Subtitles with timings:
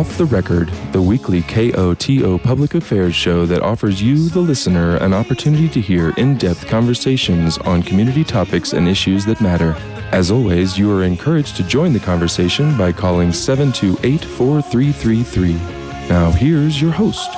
[0.00, 5.12] Off the Record, the weekly KOTO public affairs show that offers you, the listener, an
[5.12, 9.76] opportunity to hear in depth conversations on community topics and issues that matter.
[10.10, 15.52] As always, you are encouraged to join the conversation by calling 728 4333.
[16.08, 17.28] Now, here's your host.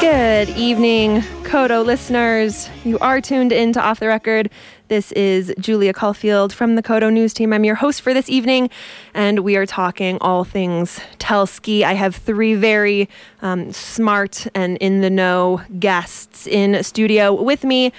[0.00, 2.68] Good evening, KOTO listeners.
[2.84, 4.50] You are tuned in to Off the Record.
[4.88, 7.52] This is Julia Caulfield from the KOTO News Team.
[7.52, 8.70] I'm your host for this evening,
[9.14, 11.84] and we are talking all things Telski.
[11.84, 13.08] I have three very
[13.40, 17.92] um, smart and in the know guests in studio with me.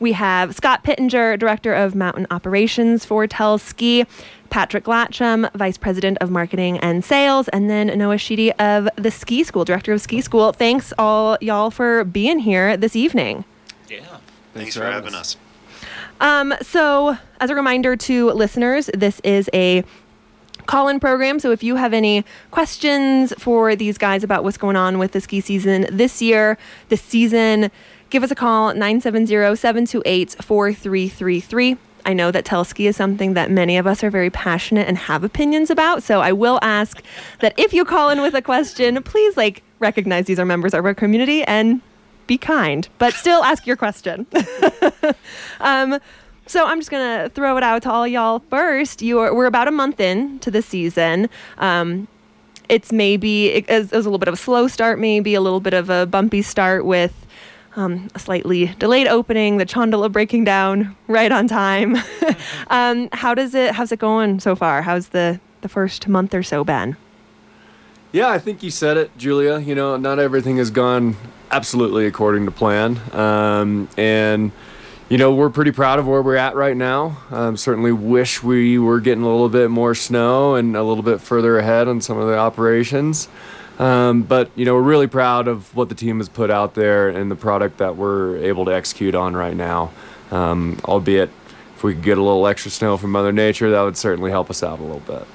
[0.00, 4.06] We have Scott Pittenger, Director of Mountain Operations for Telski,
[4.48, 9.44] Patrick Latcham, Vice President of Marketing and Sales, and then Noah Sheedy of the Ski
[9.44, 10.54] School, Director of Ski School.
[10.54, 13.44] Thanks all y'all for being here this evening.
[13.90, 14.00] Yeah.
[14.54, 15.36] Thanks, for having us.
[16.18, 19.84] Um, so, as a reminder to listeners, this is a
[20.64, 21.38] call in program.
[21.38, 25.20] So, if you have any questions for these guys about what's going on with the
[25.20, 26.56] ski season this year,
[26.88, 27.70] this season,
[28.10, 31.76] give us a call 970 728 4333.
[32.04, 35.22] I know that Telski is something that many of us are very passionate and have
[35.22, 36.02] opinions about.
[36.02, 37.02] So I will ask
[37.40, 40.84] that if you call in with a question, please like recognize these are members of
[40.84, 41.80] our community and
[42.26, 44.26] be kind, but still ask your question.
[45.60, 45.98] um,
[46.46, 49.02] so I'm just gonna throw it out to all y'all first.
[49.02, 51.28] You are, we're about a month in to the season.
[51.58, 52.08] Um,
[52.68, 55.60] it's maybe it, it was a little bit of a slow start, maybe a little
[55.60, 57.26] bit of a bumpy start with
[57.76, 61.96] um, a slightly delayed opening, the Chondola breaking down right on time.
[62.68, 63.72] um, how does it?
[63.72, 64.82] How's it going so far?
[64.82, 66.96] How's the the first month or so been?
[68.12, 69.60] Yeah, I think you said it, Julia.
[69.60, 71.16] You know, not everything has gone
[71.50, 74.50] absolutely according to plan, um, and
[75.08, 77.18] you know we're pretty proud of where we're at right now.
[77.30, 81.20] Um, certainly wish we were getting a little bit more snow and a little bit
[81.20, 83.28] further ahead on some of the operations.
[83.80, 87.08] Um, but you know, we're really proud of what the team has put out there
[87.08, 89.90] and the product that we're able to execute on right now.
[90.30, 91.30] Um, albeit,
[91.76, 94.50] if we could get a little extra snow from Mother Nature, that would certainly help
[94.50, 95.26] us out a little bit.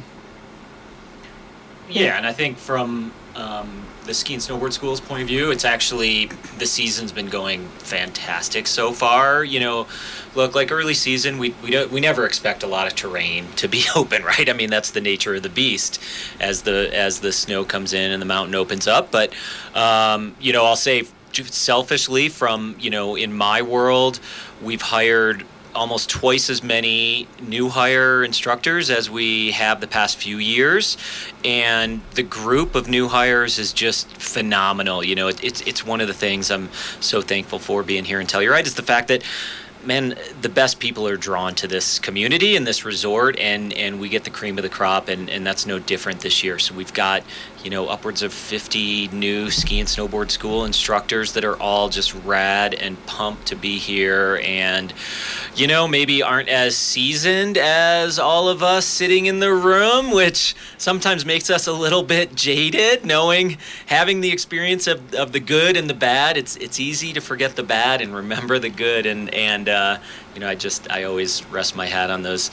[1.89, 5.66] Yeah, and I think from um, the ski and snowboard school's point of view, it's
[5.66, 9.44] actually the season's been going fantastic so far.
[9.44, 9.88] You know,
[10.36, 13.68] look like early season, we we don't we never expect a lot of terrain to
[13.68, 14.50] be open, right?
[14.50, 16.02] I mean, that's the nature of the beast
[16.40, 19.12] as the as the snow comes in and the mountain opens up.
[19.12, 19.34] But
[19.74, 21.04] um, you know, I'll say
[21.44, 24.20] selfishly, from you know, in my world,
[24.62, 30.38] we've hired almost twice as many new hire instructors as we have the past few
[30.38, 30.97] years
[31.44, 36.02] and the group of new hires is just phenomenal you know it, it's it's one
[36.02, 36.69] of the things i'm
[37.00, 39.22] so thankful for being here in telluride is the fact that
[39.86, 44.09] man, the best people are drawn to this community and this resort, and, and we
[44.09, 46.59] get the cream of the crop, and, and that's no different this year.
[46.59, 47.24] So we've got,
[47.66, 52.14] you know, upwards of 50 new ski and snowboard school instructors that are all just
[52.24, 54.94] rad and pumped to be here, and,
[55.56, 60.56] you know, maybe aren't as seasoned as all of us sitting in the room, which
[60.78, 65.75] sometimes makes us a little bit jaded, knowing having the experience of, of the good
[65.75, 66.38] and the bad.
[66.38, 69.98] It's it's easy to forget the bad and remember the good, and and uh,
[70.36, 72.52] you know, I just I always rest my hat on those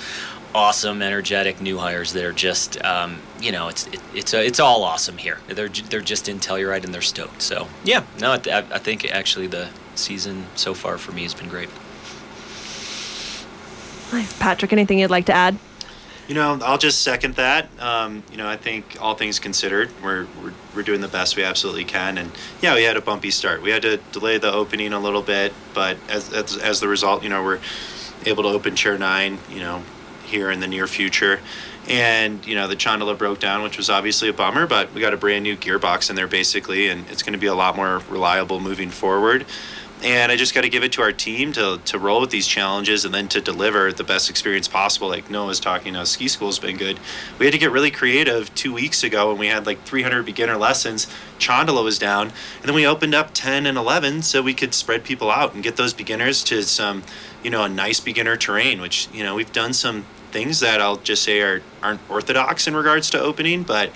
[0.55, 4.85] awesome, energetic new hires that are just, um, you know, it's it, it's it's all
[4.85, 5.39] awesome here.
[5.49, 7.43] They're they're just in Telluride and they're stoked.
[7.43, 11.49] So yeah, no, I, I think actually the season so far for me has been
[11.49, 11.69] great.
[14.39, 15.57] Patrick, anything you'd like to add?
[16.29, 17.69] You know, I'll just second that.
[17.81, 21.43] Um, you know, I think all things considered, we're, we're we're doing the best we
[21.43, 22.17] absolutely can.
[22.19, 22.31] And
[22.61, 23.63] yeah, we had a bumpy start.
[23.63, 27.23] We had to delay the opening a little bit, but as as, as the result,
[27.23, 27.61] you know, we're
[28.25, 29.39] able to open chair nine.
[29.51, 29.83] You know,
[30.33, 31.41] here in the near future.
[31.89, 35.15] And you know the Chondola broke down, which was obviously a bummer, but we got
[35.15, 37.99] a brand new gearbox in there basically, and it's going to be a lot more
[38.09, 39.47] reliable moving forward
[40.05, 42.47] and I just got to give it to our team to, to roll with these
[42.47, 45.09] challenges and then to deliver the best experience possible.
[45.09, 46.99] Like Noah's talking, uh, ski school's been good.
[47.39, 50.57] We had to get really creative two weeks ago when we had like 300 beginner
[50.57, 51.07] lessons.
[51.39, 55.05] Chondola was down, and then we opened up 10 and 11 so we could spread
[55.05, 57.05] people out and get those beginners to some,
[57.45, 58.81] you know, a nice beginner terrain.
[58.81, 62.75] Which you know we've done some things that I'll just say are aren't orthodox in
[62.75, 63.91] regards to opening, but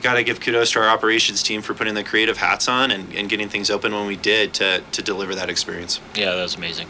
[0.00, 3.12] got to give kudos to our operations team for putting the creative hats on and,
[3.14, 6.00] and getting things open when we did to, to deliver that experience.
[6.14, 6.88] Yeah, that was amazing.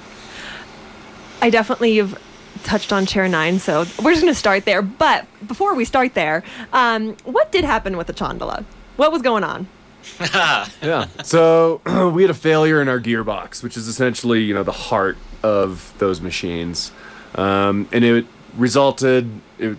[1.43, 2.21] I definitely have
[2.63, 4.83] touched on chair nine, so we're just going to start there.
[4.83, 6.43] But before we start there,
[6.73, 8.65] um, what did happen with the Chondola?
[8.97, 9.67] What was going on?
[10.21, 11.07] yeah.
[11.23, 11.81] So
[12.15, 15.93] we had a failure in our gearbox, which is essentially you know the heart of
[15.99, 16.93] those machines,
[17.35, 19.31] um, and it resulted.
[19.58, 19.79] It,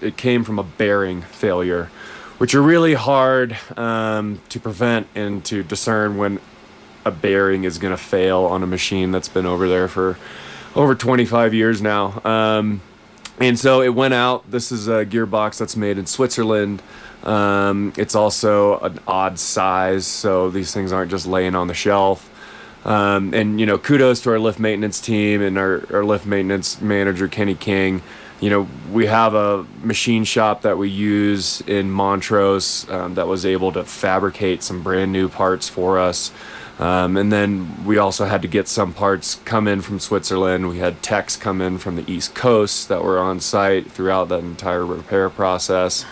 [0.00, 1.90] it came from a bearing failure,
[2.38, 6.40] which are really hard um, to prevent and to discern when
[7.04, 10.18] a bearing is going to fail on a machine that's been over there for
[10.74, 12.20] over 25 years now.
[12.24, 12.80] Um,
[13.38, 14.50] and so it went out.
[14.50, 16.82] This is a gearbox that's made in Switzerland.
[17.24, 22.28] Um, it's also an odd size, so these things aren't just laying on the shelf.
[22.84, 26.80] Um, and you know, kudos to our lift maintenance team and our, our lift maintenance
[26.80, 28.02] manager Kenny King.
[28.40, 33.46] You know, we have a machine shop that we use in Montrose um, that was
[33.46, 36.32] able to fabricate some brand new parts for us.
[36.80, 40.68] Um, and then we also had to get some parts come in from Switzerland.
[40.68, 44.40] We had techs come in from the East Coast that were on site throughout that
[44.40, 46.04] entire repair process.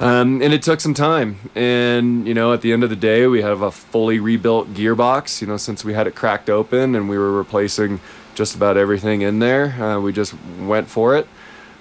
[0.00, 1.38] Um, and it took some time.
[1.54, 5.42] And, you know, at the end of the day, we have a fully rebuilt gearbox,
[5.42, 8.00] you know, since we had it cracked open and we were replacing
[8.34, 9.66] just about everything in there.
[9.80, 11.28] Uh, we just went for it.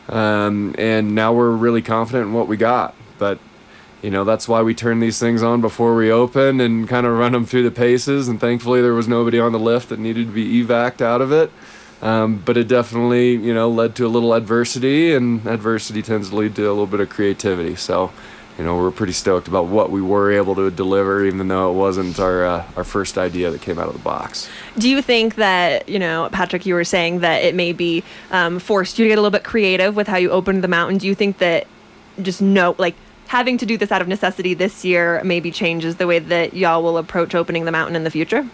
[0.10, 2.94] Um, and now we're really confident in what we got.
[3.18, 3.40] But,
[4.02, 7.18] you know, that's why we turn these things on before we open and kind of
[7.18, 8.28] run them through the paces.
[8.28, 11.32] And thankfully, there was nobody on the lift that needed to be evac'd out of
[11.32, 11.52] it.
[12.02, 16.36] Um, but it definitely, you know, led to a little adversity, and adversity tends to
[16.36, 17.76] lead to a little bit of creativity.
[17.76, 18.12] So,
[18.58, 21.76] you know, we're pretty stoked about what we were able to deliver, even though it
[21.76, 24.50] wasn't our uh, our first idea that came out of the box.
[24.78, 26.66] Do you think that you know, Patrick?
[26.66, 29.96] You were saying that it maybe um, forced you to get a little bit creative
[29.96, 30.98] with how you opened the mountain.
[30.98, 31.68] Do you think that
[32.22, 32.96] just no, like
[33.28, 36.82] having to do this out of necessity this year maybe changes the way that y'all
[36.82, 38.48] will approach opening the mountain in the future?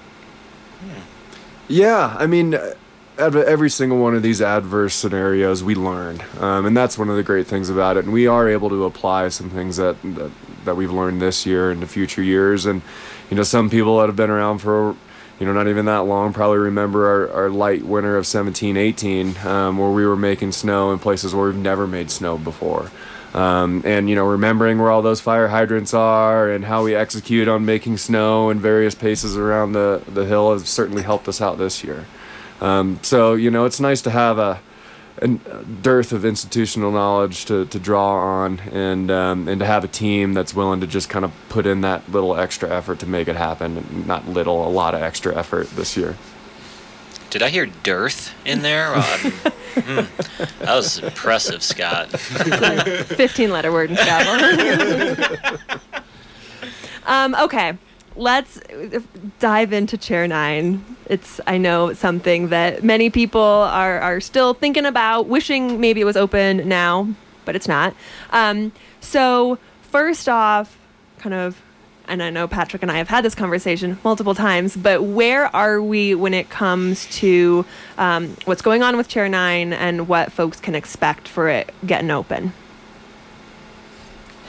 [1.68, 2.60] Yeah, I mean,
[3.18, 7.24] every single one of these adverse scenarios we learn, um, and that's one of the
[7.24, 8.06] great things about it.
[8.06, 10.32] And we are able to apply some things that, that
[10.66, 12.66] that we've learned this year into future years.
[12.66, 12.82] And
[13.30, 14.96] you know, some people that have been around for
[15.40, 19.38] you know not even that long probably remember our, our light winter of 17, 18,
[19.46, 22.92] um, where we were making snow in places where we've never made snow before.
[23.34, 27.50] Um, and you know, remembering where all those fire hydrants are and how we execute
[27.50, 31.58] on making snow in various paces around the, the hill has certainly helped us out
[31.58, 32.06] this year.
[32.62, 34.60] Um, so you know, it's nice to have a,
[35.20, 39.88] a dearth of institutional knowledge to, to draw on, and um, and to have a
[39.88, 43.28] team that's willing to just kind of put in that little extra effort to make
[43.28, 44.06] it happen.
[44.08, 46.16] Not little, a lot of extra effort this year.
[47.36, 48.96] Did I hear dearth in there?
[48.96, 52.10] Uh, mm, that was impressive, Scott.
[52.18, 55.26] 15 letter word in Scrabble.
[57.06, 57.78] um, okay,
[58.16, 58.62] let's
[59.40, 60.95] dive into Chair 9.
[61.08, 66.06] It's, I know, something that many people are, are still thinking about, wishing maybe it
[66.06, 67.08] was open now,
[67.46, 67.96] but it's not.
[68.32, 68.72] Um,
[69.02, 70.78] so, first off,
[71.20, 71.62] kind of
[72.08, 75.82] and I know Patrick and I have had this conversation multiple times, but where are
[75.82, 77.66] we when it comes to
[77.98, 82.12] um, what's going on with Chair 9 and what folks can expect for it getting
[82.12, 82.54] open?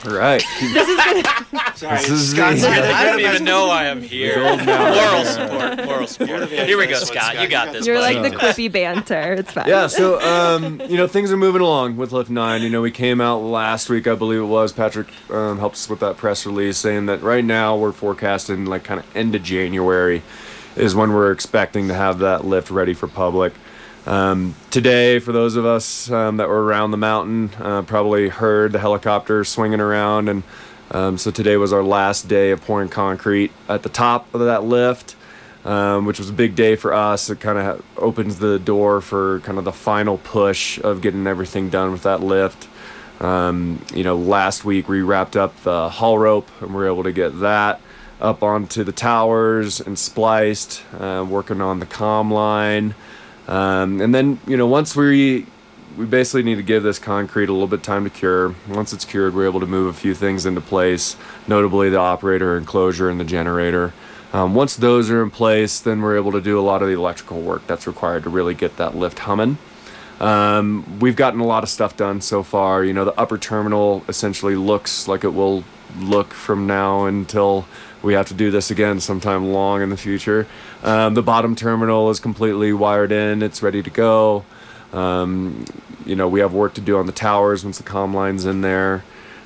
[0.07, 0.43] All right.
[0.61, 4.01] This is gonna, Sorry, This is Scott's the- I don't even know why I am
[4.13, 4.37] here.
[4.39, 5.85] Moral support.
[5.85, 6.49] Moral support.
[6.49, 7.33] Here we go, Scott.
[7.33, 7.41] Scott.
[7.41, 7.85] You got this.
[7.85, 8.15] you're buddy.
[8.19, 9.33] like the quippy banter.
[9.33, 9.67] It's fine.
[9.67, 10.19] yeah, so
[10.55, 12.61] um, you know things are moving along with Lift Nine.
[12.61, 14.71] You know we came out last week, I believe it was.
[14.71, 18.83] Patrick um, helped us with that press release, saying that right now we're forecasting like
[18.83, 20.21] kind of end of January
[20.75, 23.51] is when we're expecting to have that lift ready for public.
[24.07, 28.71] Um, today, for those of us um, that were around the mountain, uh, probably heard
[28.71, 30.43] the helicopter swinging around, and
[30.91, 34.63] um, so today was our last day of pouring concrete at the top of that
[34.63, 35.15] lift
[35.67, 37.29] um, which was a big day for us.
[37.29, 41.69] It kind of opens the door for kind of the final push of getting everything
[41.69, 42.69] done with that lift.
[43.19, 47.03] Um, you know, last week we wrapped up the haul rope and we were able
[47.03, 47.81] to get that
[48.21, 52.95] up onto the towers and spliced, uh, working on the comm line.
[53.47, 55.45] Um, and then, you know, once we
[55.97, 58.53] we basically need to give this concrete a little bit time to cure.
[58.69, 62.55] Once it's cured, we're able to move a few things into place, notably the operator
[62.55, 63.93] enclosure and the generator.
[64.31, 66.93] Um, once those are in place, then we're able to do a lot of the
[66.93, 69.57] electrical work that's required to really get that lift humming.
[70.19, 72.83] Um, we've gotten a lot of stuff done so far.
[72.83, 75.63] You know, the upper terminal essentially looks like it will
[75.99, 77.65] look from now until
[78.03, 80.47] we have to do this again sometime long in the future.
[80.83, 84.45] Um, the bottom terminal is completely wired in, it's ready to go.
[84.93, 85.65] Um,
[86.05, 88.61] you know, we have work to do on the towers once the comm line's in
[88.61, 89.03] there.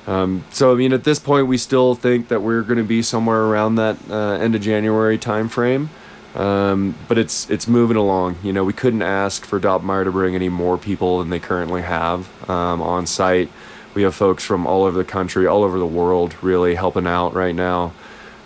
[0.07, 3.01] Um, so, I mean, at this point, we still think that we're going to be
[3.01, 5.89] somewhere around that uh, end of January timeframe.
[6.35, 8.37] Um, but it's it's moving along.
[8.41, 11.81] You know, we couldn't ask for Doppelmayr to bring any more people than they currently
[11.81, 13.51] have um, on site.
[13.93, 17.33] We have folks from all over the country, all over the world, really helping out
[17.33, 17.91] right now.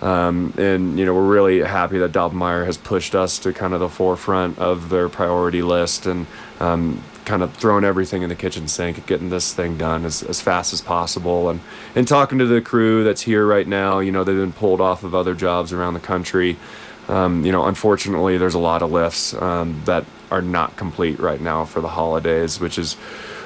[0.05, 3.79] Um, and you know, we're really happy that Doppelmayr has pushed us to kind of
[3.79, 6.27] the forefront of their priority list and
[6.59, 10.39] um, kind of throwing everything in the kitchen sink getting this thing done as, as
[10.39, 11.49] fast as possible.
[11.49, 11.59] And,
[11.95, 15.03] and talking to the crew that's here right now, you know, they've been pulled off
[15.03, 16.55] of other jobs around the country.
[17.07, 21.41] Um, you know, unfortunately, there's a lot of lifts um, that are not complete right
[21.41, 22.93] now for the holidays, which is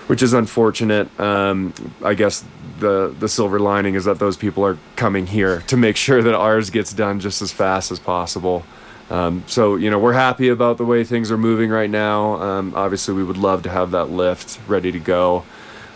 [0.08, 1.08] which is unfortunate.
[1.20, 1.74] Um,
[2.04, 2.44] I guess
[2.80, 6.36] the the silver lining is that those people are coming here to make sure that
[6.36, 8.64] ours gets done just as fast as possible.
[9.10, 12.42] Um, so you know we're happy about the way things are moving right now.
[12.42, 15.44] Um, obviously, we would love to have that lift ready to go,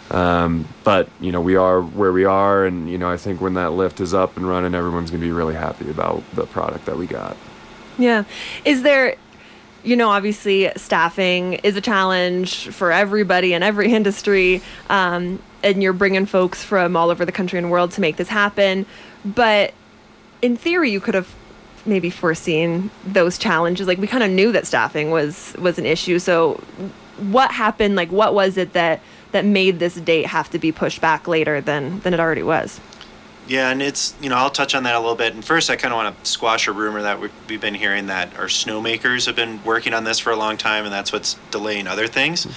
[0.10, 3.54] um, but you know we are where we are, and you know I think when
[3.54, 6.98] that lift is up and running, everyone's gonna be really happy about the product that
[6.98, 7.38] we got.
[7.98, 8.24] Yeah,
[8.66, 9.16] is there?
[9.84, 15.94] You know, obviously, staffing is a challenge for everybody in every industry, um, and you're
[15.94, 18.86] bringing folks from all over the country and world to make this happen.
[19.24, 19.74] But
[20.42, 21.34] in theory, you could have
[21.86, 26.18] maybe foreseen those challenges like we kind of knew that staffing was was an issue
[26.18, 26.54] so
[27.18, 29.02] what happened like what was it that
[29.34, 32.80] that made this date have to be pushed back later than than it already was
[33.46, 35.34] yeah, and it's you know I'll touch on that a little bit.
[35.34, 38.38] And first, I kind of want to squash a rumor that we've been hearing that
[38.38, 41.88] our snowmakers have been working on this for a long time, and that's what's delaying
[41.88, 42.46] other things.
[42.46, 42.52] Hmm.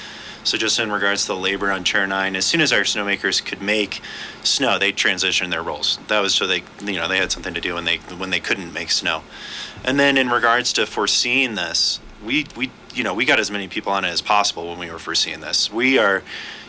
[0.46, 3.44] So just in regards to the labor on Chair 9, as soon as our snowmakers
[3.44, 4.00] could make
[4.44, 5.98] snow, they transitioned their roles.
[6.06, 8.38] That was so they, you know, they had something to do when they when they
[8.38, 9.22] couldn't make snow.
[9.84, 13.66] And then in regards to foreseeing this, we we you know we got as many
[13.66, 15.72] people on it as possible when we were foreseeing this.
[15.72, 16.22] We are,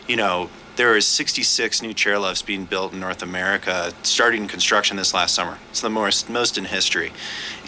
[0.08, 5.14] you know, there is 66 new chairlifts being built in North America, starting construction this
[5.14, 5.56] last summer.
[5.70, 7.12] It's the most most in history.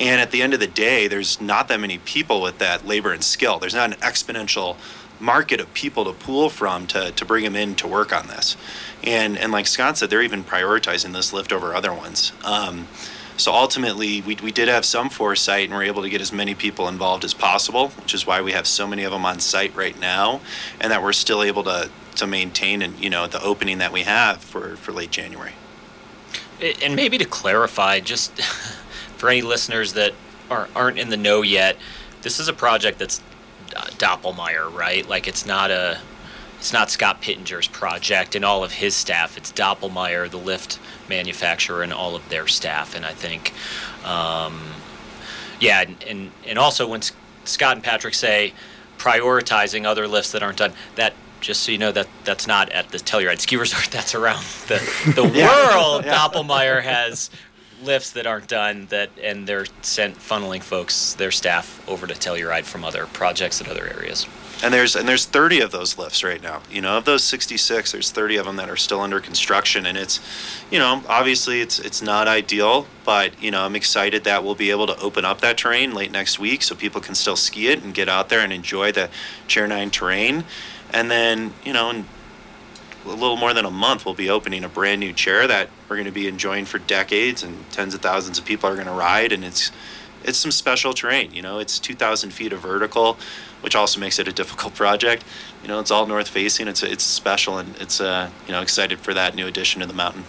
[0.00, 3.12] And at the end of the day, there's not that many people with that labor
[3.12, 3.60] and skill.
[3.60, 4.76] There's not an exponential
[5.20, 8.56] market of people to pool from to, to bring them in to work on this.
[9.02, 12.32] And, and like Scott said, they're even prioritizing this lift over other ones.
[12.44, 12.88] Um,
[13.36, 16.54] so ultimately, we, we did have some foresight and we're able to get as many
[16.54, 19.74] people involved as possible, which is why we have so many of them on site
[19.74, 20.40] right now,
[20.78, 24.02] and that we're still able to, to maintain and you know the opening that we
[24.02, 25.52] have for, for late January.
[26.82, 28.38] And maybe to clarify, just
[29.16, 30.12] for any listeners that
[30.50, 31.78] are, aren't in the know yet,
[32.20, 33.22] this is a project that's
[33.98, 35.08] Doppelmayr, right?
[35.08, 36.00] Like it's not a
[36.60, 39.38] it's not Scott Pittenger's project and all of his staff.
[39.38, 42.94] It's Doppelmayr, the lift manufacturer, and all of their staff.
[42.94, 43.54] And I think,
[44.04, 44.60] um,
[45.58, 47.00] yeah, and, and, and also when
[47.44, 48.52] Scott and Patrick say
[48.98, 52.90] prioritizing other lifts that aren't done, that just so you know that that's not at
[52.90, 53.84] the Telluride Ski Resort.
[53.90, 54.76] That's around the
[55.14, 55.74] the yeah.
[55.74, 56.04] world.
[56.04, 56.14] Yeah.
[56.14, 57.30] Doppelmayr has
[57.82, 62.64] lifts that aren't done that and they're sent funneling folks their staff over to Telluride
[62.64, 64.26] from other projects in other areas.
[64.62, 66.60] And there's and there's 30 of those lifts right now.
[66.70, 69.96] You know, of those 66, there's 30 of them that are still under construction, and
[69.96, 70.20] it's,
[70.70, 74.70] you know, obviously it's it's not ideal, but you know, I'm excited that we'll be
[74.70, 77.82] able to open up that terrain late next week, so people can still ski it
[77.82, 79.08] and get out there and enjoy the
[79.46, 80.44] Chair Nine terrain,
[80.92, 82.04] and then you know,
[83.04, 85.96] a little more than a month, we'll be opening a brand new chair that we're
[85.96, 88.92] going to be enjoying for decades, and tens of thousands of people are going to
[88.92, 89.70] ride, and it's
[90.22, 91.32] it's some special terrain.
[91.32, 93.16] You know, it's 2,000 feet of vertical,
[93.62, 95.24] which also makes it a difficult project.
[95.62, 96.68] You know, it's all north facing.
[96.68, 99.94] It's it's special, and it's uh, you know excited for that new addition to the
[99.94, 100.24] mountain.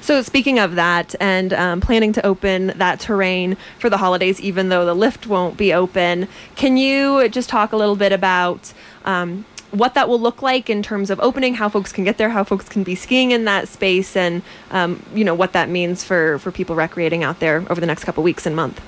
[0.00, 4.68] So speaking of that, and um, planning to open that terrain for the holidays, even
[4.68, 8.72] though the lift won't be open, can you just talk a little bit about
[9.04, 12.30] um, what that will look like in terms of opening, how folks can get there,
[12.30, 16.04] how folks can be skiing in that space, and um, you know what that means
[16.04, 18.80] for for people recreating out there over the next couple weeks and month.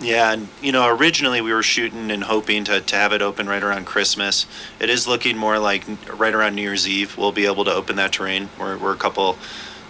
[0.00, 3.48] Yeah, and you know, originally we were shooting and hoping to, to have it open
[3.48, 4.46] right around Christmas.
[4.80, 5.84] It is looking more like
[6.18, 8.48] right around New Year's Eve we'll be able to open that terrain.
[8.58, 9.38] We're, we're a couple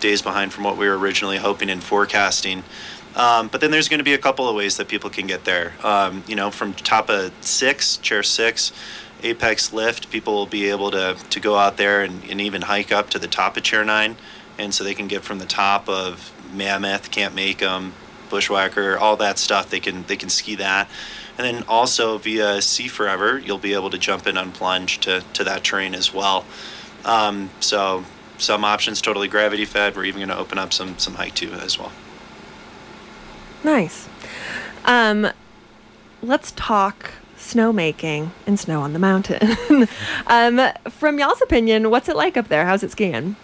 [0.01, 2.63] days behind from what we were originally hoping and forecasting.
[3.17, 5.45] Um, but then there's going to be a couple of ways that people can get
[5.45, 5.75] there.
[5.83, 8.73] Um, you know, from top of six, chair six,
[9.25, 12.93] Apex Lift, people will be able to, to go out there and, and even hike
[12.93, 14.17] up to the top of Chair 9.
[14.59, 17.95] And so they can get from the top of Mammoth, Kant-Mak-M,
[18.31, 19.71] Bushwhacker, all that stuff.
[19.71, 20.89] They can they can ski that.
[21.37, 25.25] And then also via See Forever, you'll be able to jump in on plunge to,
[25.33, 26.45] to that terrain as well.
[27.05, 28.05] Um, so
[28.39, 29.97] some options totally gravity fed.
[29.97, 31.93] We're even going to open up some some hike too as well.
[33.63, 34.09] Nice.
[34.85, 35.29] Um,
[36.23, 37.13] let's talk
[37.55, 39.57] snowmaking and snow on the mountain.
[40.27, 42.67] um, from y'all's opinion, what's it like up there?
[42.67, 43.37] How's it skiing?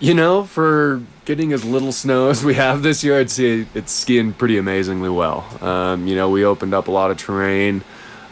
[0.00, 3.92] You know, for getting as little snow as we have this year, I'd say it's
[3.92, 5.46] skiing pretty amazingly well.
[5.62, 7.82] Um, you know, we opened up a lot of terrain,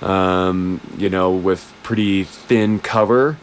[0.00, 3.36] um, you know, with pretty thin cover.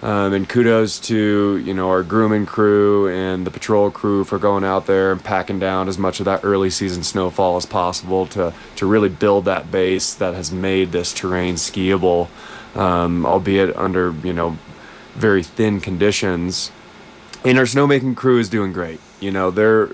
[0.00, 4.62] Um, and kudos to you know our grooming crew and the patrol crew for going
[4.62, 8.54] out there and packing down as much of that early season snowfall as possible to
[8.76, 12.28] to really build that base that has made this terrain skiable.
[12.74, 14.56] um, albeit under you know
[15.14, 16.70] very thin conditions.
[17.44, 19.00] And our snowmaking crew is doing great.
[19.20, 19.90] You know they're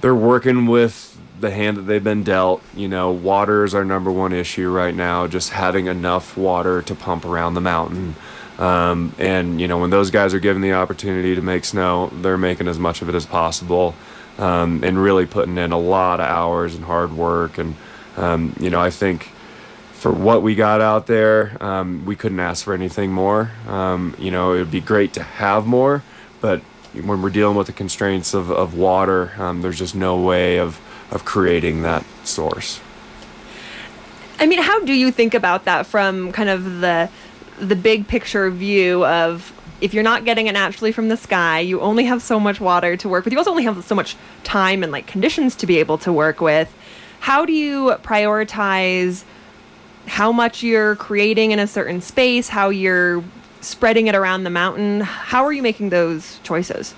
[0.00, 2.62] they're working with the hand that they've been dealt.
[2.74, 5.26] You know, water is our number one issue right now.
[5.26, 8.14] Just having enough water to pump around the mountain.
[8.62, 12.38] Um, and you know, when those guys are given the opportunity to make snow, they're
[12.38, 13.96] making as much of it as possible,
[14.38, 17.58] um, and really putting in a lot of hours and hard work.
[17.58, 17.74] And
[18.16, 19.30] um, you know, I think
[19.94, 23.50] for what we got out there, um, we couldn't ask for anything more.
[23.66, 26.04] Um, you know, it would be great to have more,
[26.40, 26.60] but
[26.92, 30.80] when we're dealing with the constraints of, of water, um, there's just no way of
[31.10, 32.80] of creating that source.
[34.38, 37.10] I mean, how do you think about that from kind of the
[37.62, 41.80] the big picture view of if you're not getting it naturally from the sky, you
[41.80, 43.32] only have so much water to work with.
[43.32, 46.40] You also only have so much time and like conditions to be able to work
[46.40, 46.72] with.
[47.20, 49.24] How do you prioritize
[50.06, 53.22] how much you're creating in a certain space, how you're
[53.60, 55.00] spreading it around the mountain?
[55.00, 56.94] How are you making those choices?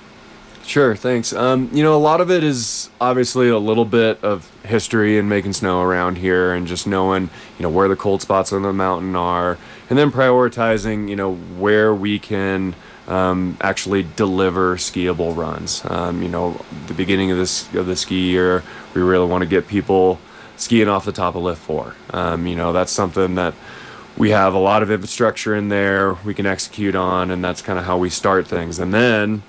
[0.65, 1.35] Sure, thanks.
[1.35, 5.29] Um, you know, a lot of it is obviously a little bit of history and
[5.29, 7.29] making snow around here and just knowing,
[7.59, 9.59] you know, where the cold spots on the mountain are
[9.91, 12.75] and then prioritizing, you know, where we can
[13.07, 15.85] um, actually deliver skiable runs.
[15.85, 18.63] Um, you know, the beginning of this of the ski year,
[18.95, 20.19] we really want to get people
[20.57, 21.95] skiing off the top of lift four.
[22.11, 23.55] Um, you know, that's something that
[24.17, 27.79] we have a lot of infrastructure in there we can execute on, and that's kind
[27.79, 28.79] of how we start things.
[28.79, 29.43] And then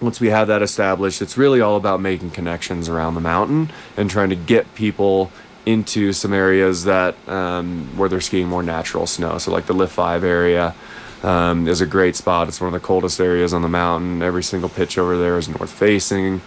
[0.00, 4.10] once we have that established, it's really all about making connections around the mountain and
[4.10, 5.30] trying to get people
[5.64, 9.38] into some areas that um, where they're skiing more natural snow.
[9.38, 10.74] So like the Lift Five area
[11.22, 12.48] um, is a great spot.
[12.48, 14.22] It's one of the coldest areas on the mountain.
[14.22, 16.40] Every single pitch over there is north facing,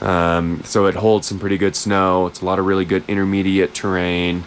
[0.00, 2.26] um, so it holds some pretty good snow.
[2.26, 4.44] It's a lot of really good intermediate terrain.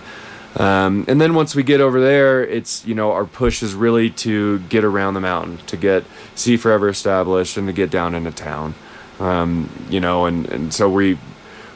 [0.58, 4.10] Um, and then once we get over there, it's you know our push is really
[4.12, 8.32] to get around the mountain, to get Ski Forever established, and to get down into
[8.32, 8.74] town.
[9.20, 11.18] Um, you know, and, and so we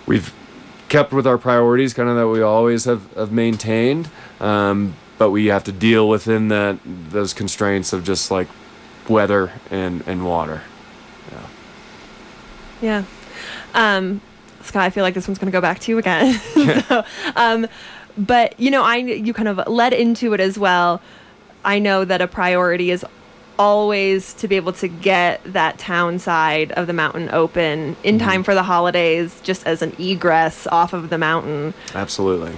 [0.06, 0.34] we've
[0.89, 5.47] kept with our priorities, kind of that we always have, have maintained, um, but we
[5.47, 8.47] have to deal within that those constraints of just like
[9.08, 10.62] weather and and water.
[11.32, 11.47] Yeah.
[12.82, 13.04] Yeah.
[13.73, 14.21] Um,
[14.62, 16.39] Scott, I feel like this one's going to go back to you again.
[16.88, 17.04] so,
[17.36, 17.67] um,
[18.17, 21.02] but you know, I you kind of led into it as well.
[21.63, 23.06] I know that a priority is
[23.60, 28.28] always to be able to get that town side of the mountain open in mm-hmm.
[28.28, 31.74] time for the holidays, just as an egress off of the mountain.
[31.93, 32.58] Absolutely.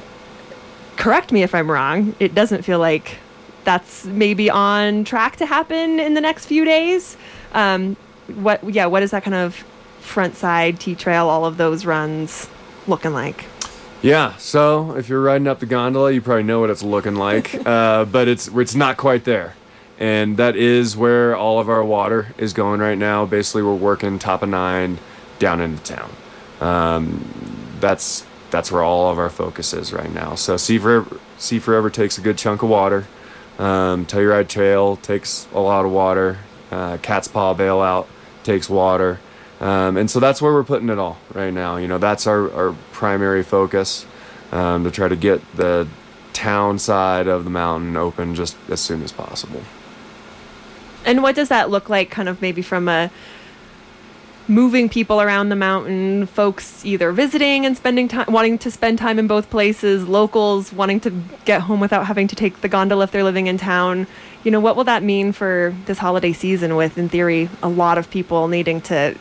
[0.96, 2.16] Correct me if I'm wrong.
[2.20, 3.18] It doesn't feel like
[3.64, 7.18] that's maybe on track to happen in the next few days.
[7.54, 7.98] Um,
[8.36, 8.64] what?
[8.74, 8.86] Yeah.
[8.86, 9.56] What is that kind of
[10.00, 11.28] front side T trail?
[11.28, 12.48] All of those runs
[12.88, 13.46] looking like?
[14.02, 17.54] Yeah, so if you're riding up the gondola, you probably know what it's looking like,
[17.66, 19.56] uh, but it's it's not quite there,
[20.02, 23.24] and that is where all of our water is going right now.
[23.28, 24.98] Basically, we're working top of nine
[25.38, 26.12] down into town.
[26.60, 30.34] Um, that's that's where all of our focus is right now.
[30.34, 33.06] So Ski Forever, Ski Forever takes a good chunk of water.
[33.60, 36.40] Um, Telluride Trail takes a lot of water.
[36.72, 38.08] Uh, Cat's Paw Bailout
[38.44, 39.20] takes water.
[39.60, 41.78] Um, and so that's where we're putting it all right now.
[41.78, 44.08] You know, that's our, our primary focus
[44.52, 45.88] um, to try to get the
[46.34, 49.62] town side of the mountain open just as soon as possible.
[51.06, 53.12] And what does that look like, kind of maybe from a
[54.48, 59.18] moving people around the mountain, folks either visiting and spending time, wanting to spend time
[59.18, 61.12] in both places, locals wanting to
[61.46, 64.08] get home without having to take the gondola if they're living in town?
[64.44, 67.98] You know, what will that mean for this holiday season with, in theory, a lot
[67.98, 69.16] of people needing to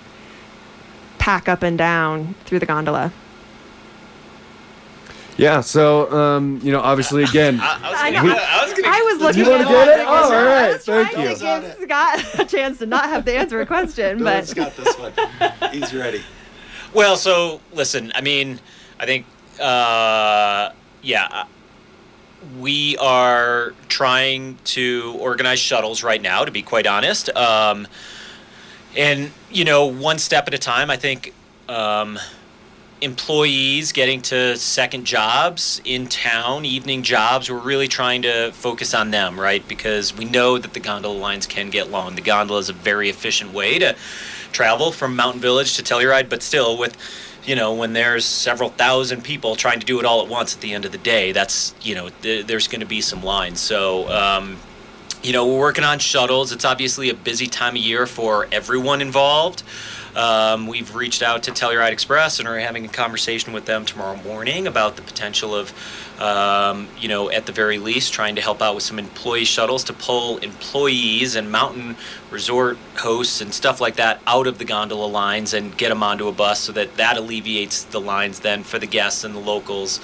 [1.19, 3.12] pack up and down through the gondola.
[5.37, 8.88] Yeah, so um, you know, obviously, again, I, I, was gonna, I, I, was gonna.
[8.88, 9.45] I was looking.
[9.45, 10.07] You want to get it?
[10.07, 10.81] Oh, all right.
[10.81, 11.35] Thank you.
[11.35, 14.99] To give Scott a chance to not have to answer a question, but Scott this
[14.99, 15.12] one.
[15.73, 16.23] He's ready.
[16.93, 18.12] Well, so listen.
[18.14, 18.61] I mean,
[18.99, 19.27] I think,
[19.61, 20.71] uh,
[21.03, 21.45] yeah, uh,
[22.59, 26.45] we are trying to organize shuttles right now.
[26.45, 27.35] To be quite honest.
[27.37, 27.87] Um,
[28.97, 30.90] and you know, one step at a time.
[30.90, 31.33] I think
[31.69, 32.19] um,
[33.01, 37.51] employees getting to second jobs in town, evening jobs.
[37.51, 39.67] We're really trying to focus on them, right?
[39.67, 42.15] Because we know that the gondola lines can get long.
[42.15, 43.97] The gondola is a very efficient way to
[44.53, 46.97] travel from Mountain Village to Telluride, but still with
[47.47, 50.61] you know, when there's several thousand people trying to do it all at once at
[50.61, 53.61] the end of the day, that's, you know, th- there's going to be some lines.
[53.61, 54.59] So, um,
[55.23, 56.53] you know, we're working on shuttles.
[56.53, 59.63] It's obviously a busy time of year for everyone involved.
[60.14, 64.16] Um, we've reached out to Telluride Express and are having a conversation with them tomorrow
[64.16, 65.73] morning about the potential of,
[66.20, 69.85] um, you know, at the very least, trying to help out with some employee shuttles
[69.85, 71.96] to pull employees and mountain
[72.31, 76.27] resort hosts and stuff like that out of the gondola lines and get them onto
[76.27, 80.01] a bus so that that alleviates the lines then for the guests and the locals.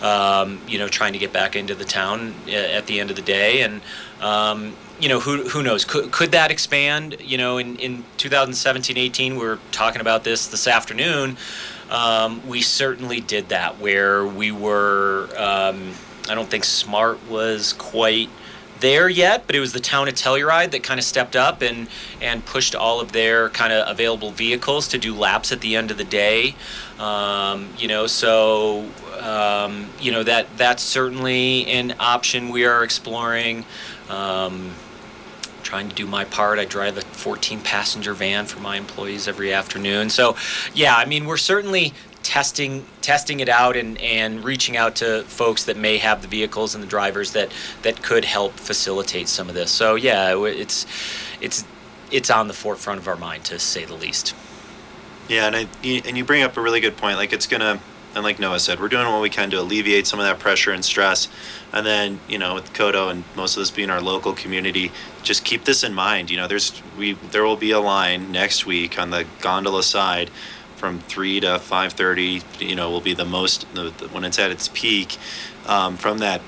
[0.00, 3.16] Um, you know, trying to get back into the town uh, at the end of
[3.16, 3.82] the day, and
[4.22, 5.84] um, you know, who who knows?
[5.84, 7.16] Could could that expand?
[7.20, 11.36] You know, in in 2017, 18, we were talking about this this afternoon.
[11.90, 15.28] Um, we certainly did that where we were.
[15.36, 15.94] Um,
[16.28, 18.28] I don't think Smart was quite
[18.80, 21.88] there yet, but it was the town of Telluride that kind of stepped up and
[22.20, 25.90] and pushed all of their kind of available vehicles to do laps at the end
[25.90, 26.54] of the day.
[26.98, 28.88] Um, you know, so
[29.20, 33.64] um, you know that that's certainly an option we are exploring.
[34.08, 34.72] Um,
[35.70, 36.58] trying to do my part.
[36.58, 40.10] I drive a 14 passenger van for my employees every afternoon.
[40.10, 40.34] So,
[40.74, 45.64] yeah, I mean, we're certainly testing testing it out and, and reaching out to folks
[45.64, 47.52] that may have the vehicles and the drivers that
[47.82, 49.70] that could help facilitate some of this.
[49.70, 50.86] So, yeah, it's
[51.40, 51.64] it's
[52.10, 54.34] it's on the forefront of our mind to say the least.
[55.28, 57.16] Yeah, and I, and you bring up a really good point.
[57.16, 57.78] Like it's gonna,
[58.14, 60.72] and like Noah said, we're doing what we can to alleviate some of that pressure
[60.72, 61.28] and stress.
[61.72, 64.90] And then you know, with KOTO and most of this being our local community,
[65.22, 66.30] just keep this in mind.
[66.30, 70.30] You know, there's we there will be a line next week on the gondola side
[70.76, 72.42] from three to five thirty.
[72.58, 75.16] You know, will be the most the, the, when it's at its peak
[75.66, 76.40] um, from that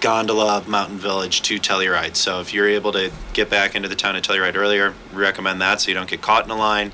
[0.00, 2.16] gondola of Mountain Village to Telluride.
[2.16, 5.80] So if you're able to get back into the town of Telluride earlier, recommend that
[5.80, 6.92] so you don't get caught in a line.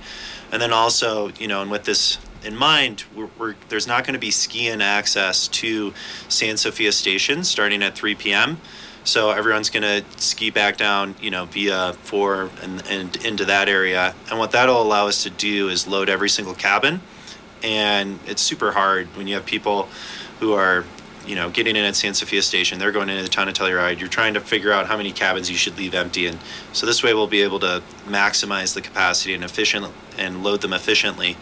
[0.53, 4.15] And then also, you know, and with this in mind, we're, we're, there's not going
[4.15, 5.93] to be ski-in access to
[6.29, 8.59] San Sophia Station starting at 3 p.m.
[9.05, 13.69] So everyone's going to ski back down, you know, via four and, and into that
[13.69, 14.15] area.
[14.31, 17.01] And what that'll allow us to do is load every single cabin.
[17.63, 19.89] And it's super hard when you have people
[20.39, 20.85] who are
[21.27, 24.01] you know, getting in at San Sophia Station, they're going into the town of Telluride.
[24.01, 26.39] You're trying to figure out how many cabins you should leave empty, and
[26.73, 29.87] so this way we'll be able to maximize the capacity and efficient
[30.19, 31.37] and load them efficiently.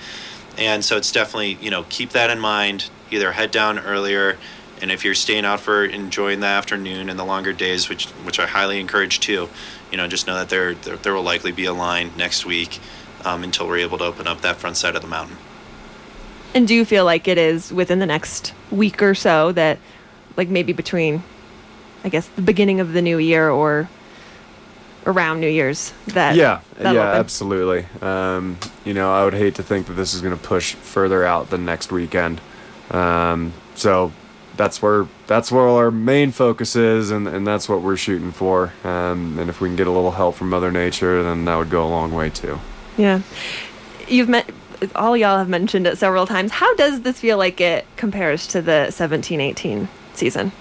[0.59, 2.91] And so it's definitely you know keep that in mind.
[3.11, 4.37] Either head down earlier,
[4.83, 8.39] and if you're staying out for enjoying the afternoon and the longer days, which which
[8.39, 9.49] I highly encourage too,
[9.91, 12.81] you know, just know that there there, there will likely be a line next week
[13.25, 15.37] um, until we're able to open up that front side of the mountain.
[16.55, 19.79] And do you feel like it is within the next week or so that,
[20.37, 21.23] like maybe between,
[22.05, 23.89] I guess, the beginning of the new year or
[25.09, 27.01] around New Year's that yeah yeah open?
[27.01, 30.75] absolutely um, you know I would hate to think that this is going to push
[30.75, 32.41] further out than next weekend
[32.91, 34.13] um, so
[34.57, 38.73] that's where that's where our main focus is and, and that's what we're shooting for
[38.85, 41.71] um, and if we can get a little help from Mother Nature then that would
[41.71, 42.61] go a long way too
[42.97, 43.23] Yeah.
[44.09, 44.51] You've met
[44.95, 46.53] all y'all have mentioned it several times.
[46.53, 50.53] How does this feel like it compares to the 17-18 season?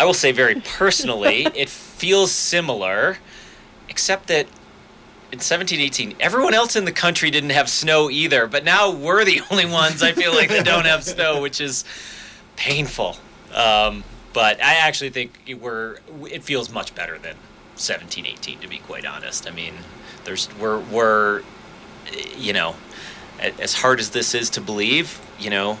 [0.00, 3.18] I will say very personally, it feels similar,
[3.86, 4.46] except that
[5.30, 9.26] in 17, 18, everyone else in the country didn't have snow either, but now we're
[9.26, 11.84] the only ones I feel like that don't have snow, which is
[12.56, 13.18] painful.
[13.54, 15.98] Um, but I actually think it- we're
[16.30, 17.36] it feels much better than
[17.76, 19.46] 17, 18, to be quite honest.
[19.46, 19.74] I mean,
[20.24, 21.42] there's we're we're
[22.38, 22.74] you know,
[23.38, 25.78] as hard as this is to believe, you know,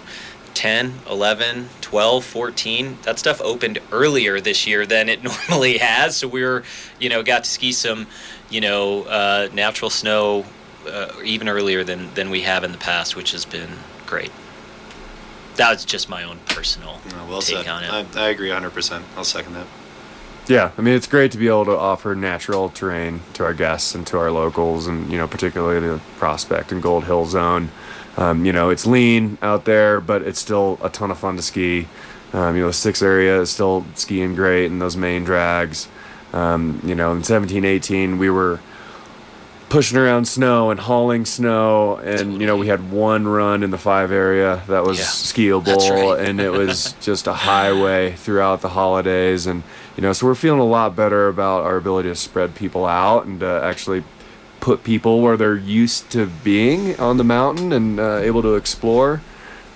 [0.54, 6.16] 10, 11, 12, 14, that stuff opened earlier this year than it normally has.
[6.16, 6.62] So we were,
[6.98, 8.06] you know, got to ski some,
[8.48, 10.44] you know, uh, natural snow
[10.86, 13.70] uh, even earlier than, than we have in the past, which has been
[14.06, 14.32] great.
[15.56, 17.68] That was just my own personal well take said.
[17.68, 18.16] on it.
[18.16, 19.02] I, I agree 100%.
[19.16, 19.66] I'll second that.
[20.48, 23.94] Yeah, I mean it's great to be able to offer natural terrain to our guests
[23.94, 27.70] and to our locals, and you know particularly the Prospect and Gold Hill Zone.
[28.16, 31.42] Um, you know it's lean out there, but it's still a ton of fun to
[31.42, 31.86] ski.
[32.32, 35.88] Um, you know the six area is still skiing great, and those main drags.
[36.32, 38.60] Um, you know in 17, 18, we were
[39.68, 43.78] pushing around snow and hauling snow, and you know we had one run in the
[43.78, 46.20] five area that was Yeah, skiable, right.
[46.28, 49.62] and it was just a highway throughout the holidays and
[49.96, 53.26] you know so we're feeling a lot better about our ability to spread people out
[53.26, 54.02] and to actually
[54.60, 59.20] put people where they're used to being on the mountain and uh, able to explore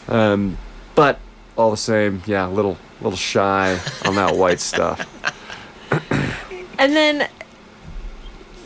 [0.09, 0.57] um,
[0.95, 1.19] but
[1.57, 5.01] all the same yeah a little little shy on that white stuff
[6.79, 7.29] And then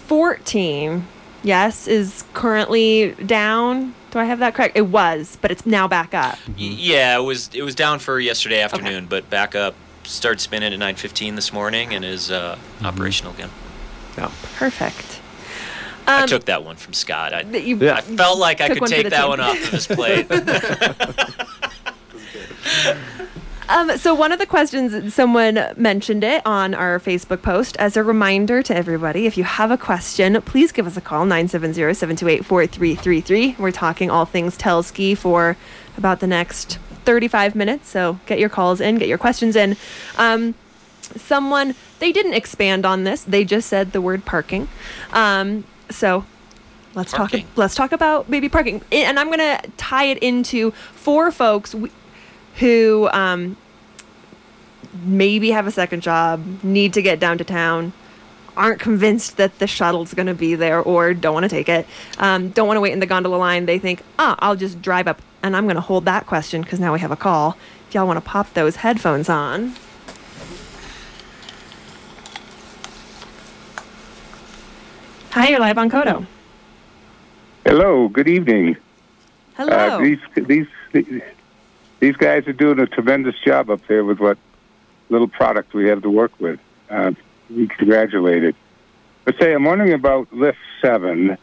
[0.07, 1.07] 14,
[1.42, 3.94] yes, is currently down.
[4.11, 4.76] Do I have that correct?
[4.76, 6.38] It was, but it's now back up.
[6.57, 10.78] Yeah, it was it was down for yesterday afternoon, but back up, started spinning at
[10.78, 13.50] 9:15 this morning and is uh, operational again.
[14.16, 15.17] yeah Perfect.
[16.08, 17.32] I Um, took that one from Scott.
[17.34, 17.96] I, you- Yeah.
[17.96, 19.28] I felt like I could one take that team.
[19.28, 20.26] one off of his plate.
[23.70, 27.76] Um, so one of the questions, someone mentioned it on our Facebook post.
[27.76, 31.26] As a reminder to everybody, if you have a question, please give us a call,
[31.26, 33.58] 970-728-4333.
[33.58, 35.58] We're talking all things Telski for
[35.98, 37.90] about the next 35 minutes.
[37.90, 39.76] So get your calls in, get your questions in.
[40.16, 40.54] Um,
[41.02, 43.22] someone, they didn't expand on this.
[43.24, 44.68] They just said the word parking.
[45.12, 46.24] Um, so
[46.94, 47.42] let's Parking.
[47.42, 48.83] talk let's talk about maybe parking.
[48.92, 51.74] And i'm going to tie it into four folks
[52.57, 53.57] who um,
[55.05, 57.92] maybe have a second job need to get down to town
[58.57, 61.87] aren't convinced that the shuttle's going to be there or don't want to take it
[62.18, 63.66] um, don't want to wait in the gondola line.
[63.66, 66.81] They think ah i'll just drive up and i'm going to hold that question because
[66.81, 67.57] now we have a call.
[67.88, 69.74] If y'all want to pop those headphones on
[75.38, 76.27] hi you're live on KOTO
[77.64, 78.77] Hello, good evening.
[79.57, 80.66] hello Uh, these these
[82.01, 84.37] these guys are doing a tremendous job up there with what
[85.11, 86.59] little product we have to work with.
[86.90, 87.12] Uh,
[87.48, 88.57] we congratulate it.
[89.24, 91.38] But say, I'm wondering about Lift Seven.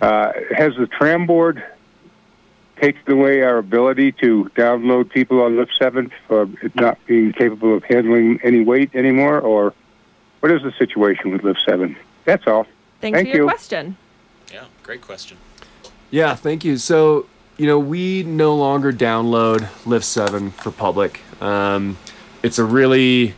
[0.00, 1.60] Uh, has the tram board
[2.80, 7.76] taken away our ability to download people on Lift Seven for it not being capable
[7.76, 9.74] of handling any weight anymore, or
[10.38, 11.96] what is the situation with Lift Seven?
[12.26, 12.68] That's all.
[13.04, 13.50] Thanks thank for your you.
[13.50, 13.96] question
[14.54, 15.36] yeah, great question.
[16.12, 16.76] Yeah, thank you.
[16.76, 21.20] So, you know, we no longer download Lift 7 for public.
[21.42, 21.98] Um,
[22.44, 23.34] it's a really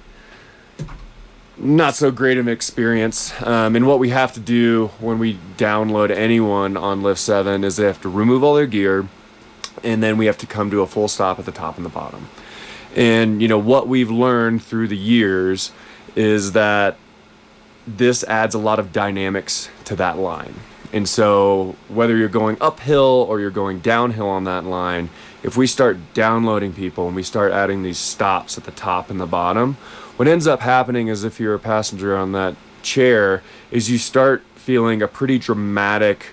[1.57, 3.33] not so great of an experience.
[3.43, 7.77] Um, and what we have to do when we download anyone on Lift 7 is
[7.77, 9.09] they have to remove all their gear,
[9.83, 11.91] and then we have to come to a full stop at the top and the
[11.91, 12.29] bottom.
[12.95, 15.73] And, you know, what we've learned through the years
[16.15, 16.99] is that
[17.87, 20.55] this adds a lot of dynamics to that line.
[20.93, 25.11] And so, whether you're going uphill or you're going downhill on that line,
[25.43, 29.21] if we start downloading people and we start adding these stops at the top and
[29.21, 29.75] the bottom,
[30.17, 34.43] what ends up happening is if you're a passenger on that chair, is you start
[34.55, 36.27] feeling a pretty dramatic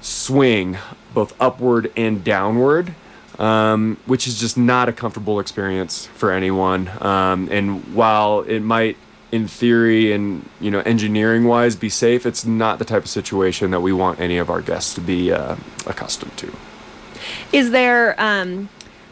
[0.00, 0.78] swing,
[1.12, 2.94] both upward and downward,
[3.38, 6.90] um, which is just not a comfortable experience for anyone.
[7.00, 8.96] Um, and while it might,
[9.32, 13.70] in theory and you know engineering wise, be safe, it's not the type of situation
[13.72, 16.52] that we want any of our guests to be uh, accustomed to.
[17.52, 18.68] Is there, um,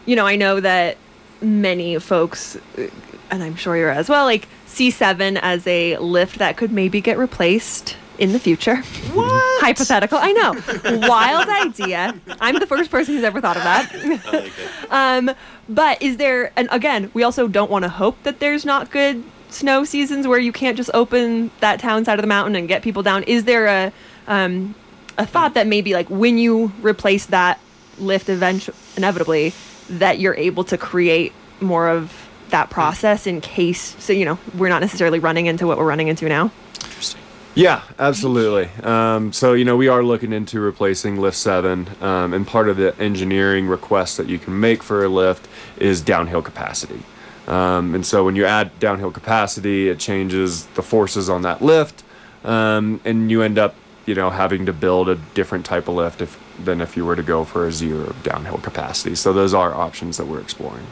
[0.06, 0.98] you know, I know that
[1.40, 2.88] many folks, uh,
[3.30, 7.18] and I'm sure you're as well, like C7 as a lift that could maybe get
[7.18, 8.76] replaced in the future.
[9.14, 9.62] What?
[9.62, 10.18] Hypothetical.
[10.20, 11.08] I know.
[11.08, 12.14] Wild idea.
[12.40, 13.90] I'm the first person who's ever thought of that.
[13.94, 14.52] I like it.
[14.90, 15.30] Um,
[15.68, 19.22] but is there, and again, we also don't want to hope that there's not good
[19.52, 22.82] snow seasons where you can't just open that town side of the mountain and get
[22.82, 23.22] people down.
[23.24, 23.92] Is there a,
[24.26, 24.74] um,
[25.18, 27.60] a thought that maybe like when you replace that
[27.98, 29.52] lift eventually, inevitably,
[29.88, 34.68] that you're able to create more of that process in case, so, you know, we're
[34.68, 36.50] not necessarily running into what we're running into now?
[36.82, 37.20] Interesting.
[37.54, 38.70] Yeah, absolutely.
[38.84, 42.76] Um, so you know we are looking into replacing Lift Seven, um, and part of
[42.76, 47.02] the engineering request that you can make for a lift is downhill capacity.
[47.50, 52.04] Um, and so when you add downhill capacity, it changes the forces on that lift,
[52.44, 53.74] um, and you end up
[54.06, 57.16] you know having to build a different type of lift if, than if you were
[57.16, 59.16] to go for a zero downhill capacity.
[59.16, 60.86] So those are options that we're exploring.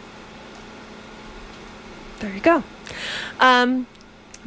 [2.19, 2.65] There you go.
[3.39, 3.87] Um,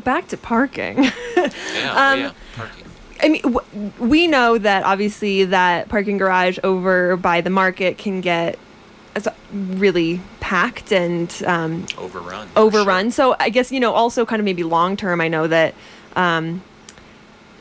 [0.03, 1.09] back to parking.
[1.35, 2.31] Yeah, Um, oh, yeah.
[2.55, 2.85] Parking.
[3.23, 8.21] I mean, w- we know that obviously that parking garage over by the market can
[8.21, 8.59] get
[9.15, 10.21] it's really
[10.51, 12.49] packed and um, Overrun.
[12.57, 13.05] overrun.
[13.05, 13.11] sure.
[13.11, 15.21] So I guess you know also kind of maybe long term.
[15.21, 15.73] I know that
[16.17, 16.61] um,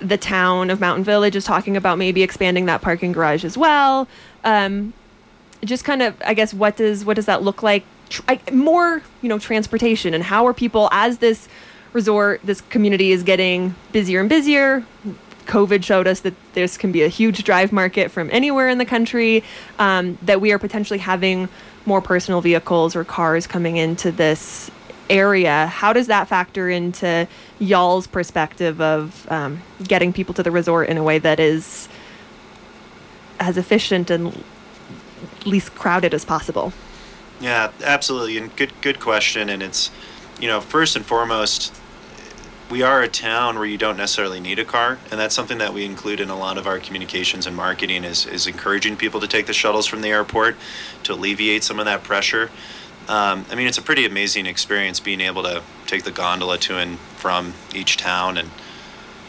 [0.01, 4.09] the town of Mountain Village is talking about maybe expanding that parking garage as well.
[4.43, 4.93] Um,
[5.65, 7.85] just kind of, I guess, what does what does that look like?
[8.09, 11.49] Tr- I, more, you know, transportation and how are people as this
[11.93, 14.85] resort, this community is getting busier and busier.
[15.47, 18.85] COVID showed us that this can be a huge drive market from anywhere in the
[18.85, 19.43] country.
[19.79, 21.49] Um, that we are potentially having
[21.87, 24.71] more personal vehicles or cars coming into this
[25.09, 25.67] area.
[25.67, 27.27] How does that factor into
[27.59, 31.89] y'all's perspective of um, getting people to the resort in a way that is
[33.41, 34.45] as efficient and
[35.45, 36.73] least crowded as possible?
[37.41, 39.49] Yeah, absolutely, and good good question.
[39.49, 39.91] And it's,
[40.39, 41.75] you know, first and foremost,
[42.71, 45.75] we are a town where you don't necessarily need a car, and that's something that
[45.75, 49.27] we include in a lot of our communications and marketing is is encouraging people to
[49.27, 50.57] take the shuttles from the airport
[51.03, 52.51] to alleviate some of that pressure.
[53.09, 56.79] Um, I mean, it's a pretty amazing experience being able to take the gondola to
[56.79, 58.51] and from each town and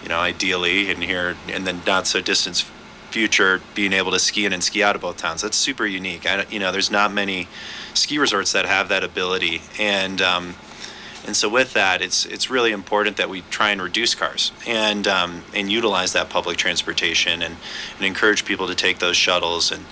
[0.04, 2.66] you know, ideally, and here in the not so distant
[3.12, 5.42] future, being able to ski in and ski out of both towns.
[5.42, 6.26] That's super unique.
[6.26, 7.48] I, you know, there's not many
[7.94, 10.56] ski resorts that have that ability, and um,
[11.26, 15.08] and so with that, it's it's really important that we try and reduce cars and
[15.08, 17.58] um, and utilize that public transportation and,
[17.98, 19.86] and encourage people to take those shuttles and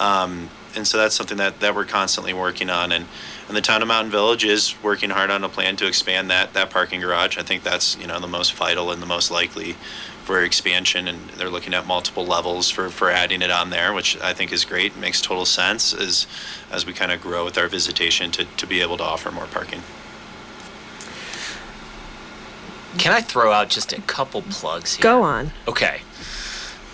[0.00, 3.06] um, and so that's something that, that we're constantly working on and
[3.48, 6.52] and the town of Mountain Village is working hard on a plan to expand that
[6.52, 7.38] that parking garage.
[7.38, 9.74] I think that's you know the most vital and the most likely
[10.28, 14.20] for expansion, and they're looking at multiple levels for, for adding it on there, which
[14.20, 14.92] I think is great.
[14.92, 16.26] it Makes total sense as
[16.70, 19.46] as we kind of grow with our visitation to, to be able to offer more
[19.46, 19.82] parking.
[22.96, 25.02] Can I throw out just a couple plugs here?
[25.02, 25.52] Go on.
[25.68, 26.00] Okay.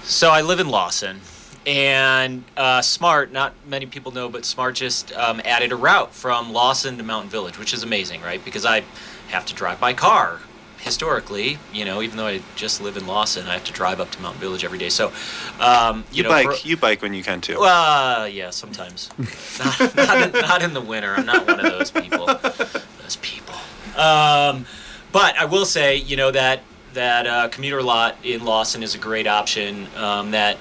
[0.02, 1.20] So I live in Lawson,
[1.66, 6.52] and uh, Smart, not many people know, but Smart just um, added a route from
[6.52, 8.44] Lawson to Mountain Village, which is amazing, right?
[8.44, 8.83] Because I
[9.28, 10.40] have to drive my car.
[10.78, 14.11] Historically, you know, even though I just live in Lawson, I have to drive up
[14.11, 14.90] to Mountain Village every day.
[14.90, 15.12] So,
[15.59, 17.59] um, you, You, know, bike, for- you bike when you can too.
[17.59, 19.09] well, yeah, sometimes.
[19.59, 21.14] not, not, in, not in the winter.
[21.14, 22.26] I'm not one of those people.
[22.26, 23.54] Those people.
[23.96, 24.66] Um,
[25.14, 26.61] but I will say, you know, that
[26.92, 29.87] that uh, commuter lot in Lawson is a great option.
[29.96, 30.59] Um, that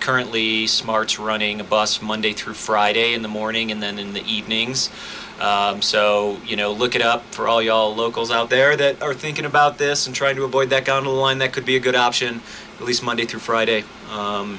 [0.00, 4.24] currently Smart's running a bus Monday through Friday in the morning and then in the
[4.24, 4.90] evenings.
[5.40, 9.14] Um, so you know, look it up for all y'all locals out there that are
[9.14, 11.38] thinking about this and trying to avoid that gondola line.
[11.38, 12.40] That could be a good option,
[12.80, 13.84] at least Monday through Friday.
[14.10, 14.58] Um,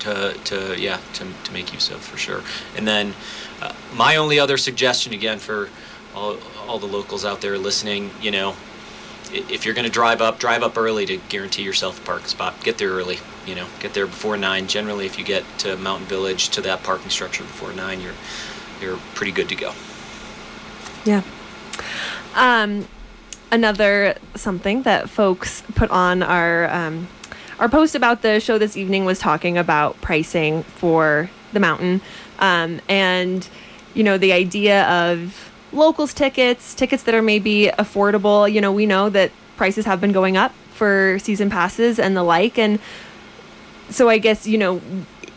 [0.00, 2.40] to, to yeah to, to make use of for sure
[2.74, 3.12] and then
[3.60, 5.68] uh, my only other suggestion again for
[6.14, 6.38] all,
[6.70, 8.54] all the locals out there listening you know
[9.32, 12.62] if you're going to drive up drive up early to guarantee yourself a parking spot.
[12.62, 14.66] Get there early you know get there before nine.
[14.66, 18.14] Generally if you get to mountain village to that parking structure before nine you're
[18.80, 19.72] you're pretty good to go.
[21.04, 21.22] Yeah.
[22.34, 22.86] Um,
[23.50, 27.08] another something that folks put on our um,
[27.58, 32.00] our post about the show this evening was talking about pricing for the mountain,
[32.38, 33.48] um, and
[33.92, 38.50] you know the idea of locals tickets, tickets that are maybe affordable.
[38.50, 42.22] You know, we know that prices have been going up for season passes and the
[42.22, 42.78] like, and
[43.90, 44.80] so I guess you know,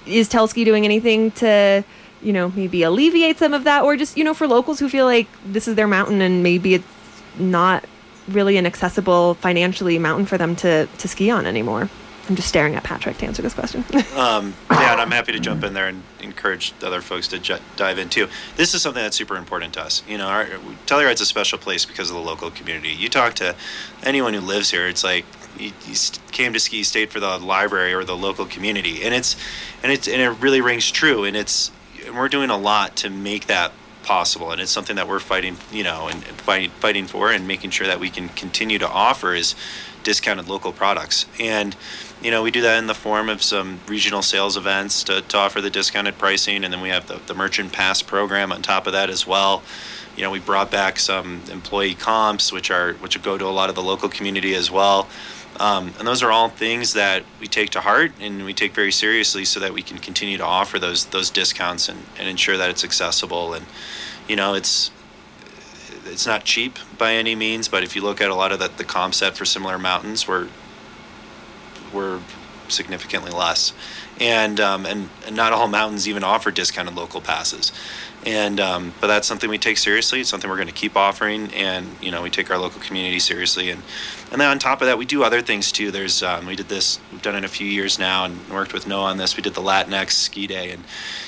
[0.06, 1.84] is Telski doing anything to,
[2.22, 5.06] you know, maybe alleviate some of that, or just you know, for locals who feel
[5.06, 6.88] like this is their mountain and maybe it's
[7.38, 7.84] not
[8.28, 11.90] really an accessible financially mountain for them to to ski on anymore.
[12.30, 13.84] I'm just staring at Patrick to answer this question.
[14.14, 17.98] Um, yeah, and I'm happy to jump in there and encourage other folks to dive
[17.98, 18.28] in too.
[18.56, 20.04] This is something that's super important to us.
[20.08, 20.46] You know, our,
[20.86, 22.90] Telluride's a special place because of the local community.
[22.90, 23.56] You talk to
[24.04, 25.26] anyone who lives here, it's like
[25.58, 25.96] you, you
[26.32, 29.36] came to ski, stayed for the library or the local community, and it's
[29.82, 31.24] and it's and it really rings true.
[31.24, 31.72] And it's
[32.06, 33.72] and we're doing a lot to make that
[34.04, 37.88] possible, and it's something that we're fighting, you know, and, fighting for, and making sure
[37.88, 39.56] that we can continue to offer is
[40.04, 41.78] discounted local products and
[42.24, 45.38] you know, we do that in the form of some regional sales events to, to
[45.38, 48.88] offer the discounted pricing, and then we have the, the merchant pass program on top
[48.88, 49.62] of that as well.
[50.16, 53.68] You know, we brought back some employee comps, which are which go to a lot
[53.68, 55.10] of the local community as well.
[55.60, 58.92] Um, and those are all things that we take to heart and we take very
[58.92, 62.70] seriously, so that we can continue to offer those those discounts and, and ensure that
[62.70, 63.54] it's accessible.
[63.54, 63.66] And
[64.28, 64.92] you know, it's
[66.06, 68.70] it's not cheap by any means, but if you look at a lot of the,
[68.76, 70.50] the comp set for similar mountains, we're
[71.94, 72.20] were
[72.68, 73.74] significantly less,
[74.20, 77.72] and um, and, and not all mountains even offer discounted local passes,
[78.26, 80.22] and um, but that's something we take seriously.
[80.22, 83.20] It's something we're going to keep offering, and you know we take our local community
[83.20, 83.82] seriously, and
[84.32, 85.92] and then on top of that we do other things too.
[85.92, 88.88] There's um, we did this we've done it a few years now and worked with
[88.88, 89.36] Noah on this.
[89.36, 90.84] We did the Latinx ski day, and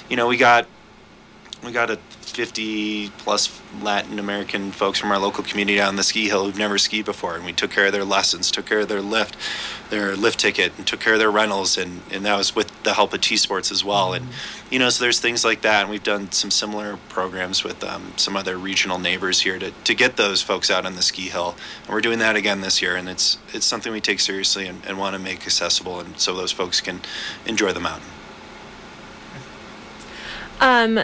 [0.10, 0.68] you know we got
[1.64, 2.00] we got a
[2.36, 6.78] 50 plus Latin American folks from our local community on the ski hill who've never
[6.78, 9.38] skied before, and we took care of their lessons, took care of their lift,
[9.90, 12.94] their lift ticket, and took care of their rentals, and, and that was with the
[12.94, 14.12] help of T Sports as well.
[14.12, 14.28] And
[14.70, 18.12] you know, so there's things like that, and we've done some similar programs with um,
[18.18, 21.56] some other regional neighbors here to, to get those folks out on the ski hill,
[21.86, 24.86] and we're doing that again this year, and it's it's something we take seriously and,
[24.86, 27.00] and want to make accessible, and so those folks can
[27.46, 28.10] enjoy the mountain.
[30.60, 31.00] Um,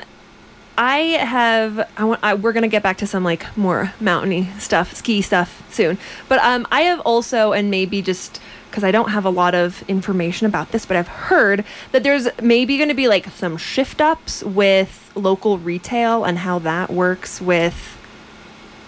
[0.82, 1.88] I have.
[1.96, 2.24] I want.
[2.24, 6.00] I, we're gonna get back to some like more mountainy stuff, ski stuff soon.
[6.28, 9.88] But um, I have also, and maybe just because I don't have a lot of
[9.88, 14.02] information about this, but I've heard that there's maybe going to be like some shift
[14.02, 17.96] ups with local retail and how that works with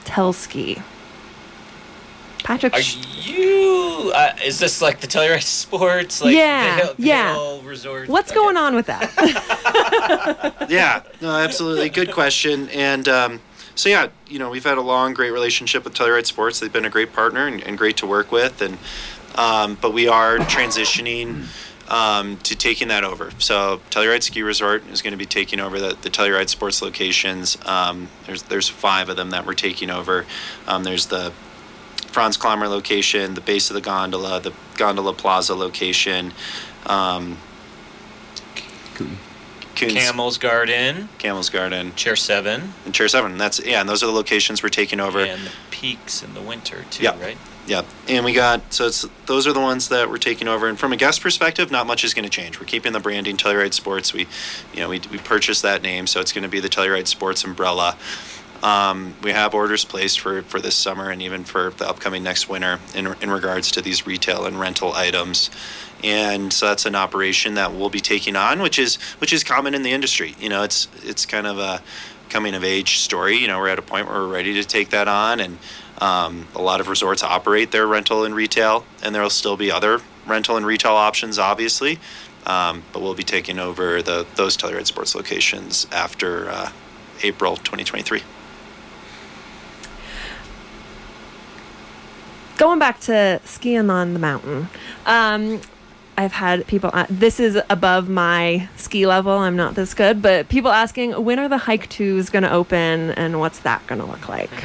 [0.03, 0.81] Telski.
[2.43, 4.11] Patrick, Are you?
[4.13, 6.21] Uh, is this like the Telluride Sports?
[6.21, 7.33] Like Yeah, Vail, yeah.
[7.33, 8.09] Vail Resort.
[8.09, 8.39] what's Okay.
[8.39, 10.65] going on with that?
[10.69, 11.89] yeah, no, absolutely.
[11.89, 12.69] Good question.
[12.69, 13.39] And um,
[13.75, 16.59] so, yeah, you know, we've had a long, great relationship with Telluride Sports.
[16.59, 18.61] They've been a great partner and, and great to work with.
[18.61, 18.77] And
[19.35, 21.45] um, but we are transitioning
[21.89, 23.31] um, to taking that over.
[23.39, 27.57] So Telluride Ski Resort is going to be taking over the, the Telluride sports locations.
[27.65, 30.25] Um, there's there's five of them that we're taking over.
[30.67, 31.33] Um, there's the
[32.13, 36.31] Franz Klammer location, the base of the gondola, the Gondola Plaza location.
[36.85, 37.37] Um,
[38.95, 43.39] Coons- Camel's Garden, Camel's Garden, Chair 7, and Chair Seven.
[43.39, 45.19] That's yeah, and those are the locations we're taking over.
[45.19, 47.19] and the Peaks in the winter, too, Yeah.
[47.19, 47.37] right?
[47.65, 50.67] Yeah, And we got so it's those are the ones that we're taking over.
[50.67, 52.59] And from a guest perspective, not much is going to change.
[52.59, 54.13] We're keeping the branding Telluride Sports.
[54.13, 54.27] We,
[54.73, 57.43] you know, we we purchased that name, so it's going to be the Telluride Sports
[57.45, 57.95] umbrella.
[58.63, 62.47] Um, we have orders placed for for this summer and even for the upcoming next
[62.47, 65.51] winter in in regards to these retail and rental items.
[66.01, 69.75] And so that's an operation that we'll be taking on, which is which is common
[69.75, 70.35] in the industry.
[70.39, 71.81] You know, it's it's kind of a
[72.29, 73.35] coming of age story.
[73.35, 75.57] You know, we're at a point where we're ready to take that on, and
[75.99, 79.71] um, a lot of resorts operate their rental and retail, and there will still be
[79.71, 81.99] other rental and retail options, obviously.
[82.45, 86.71] Um, but we'll be taking over the those Telluride Sports locations after uh,
[87.23, 88.23] April 2023.
[92.57, 94.67] Going back to skiing on the mountain
[95.05, 95.59] um,
[96.17, 100.47] i've had people uh, this is above my ski level i'm not this good but
[100.49, 104.05] people asking when are the hike twos going to open and what's that going to
[104.05, 104.51] look like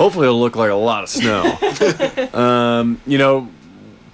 [0.00, 1.58] Hopefully, it'll look like a lot of snow.
[2.32, 3.50] um, you know,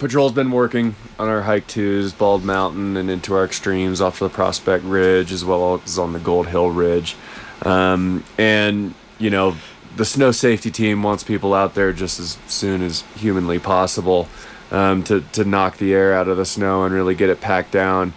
[0.00, 4.28] Patrol's been working on our hike twos, Bald Mountain, and into our extremes off the
[4.28, 7.14] Prospect Ridge, as well as on the Gold Hill Ridge.
[7.62, 9.54] Um, and, you know,
[9.96, 14.28] the snow safety team wants people out there just as soon as humanly possible
[14.70, 17.72] um, to, to knock the air out of the snow and really get it packed
[17.72, 18.12] down.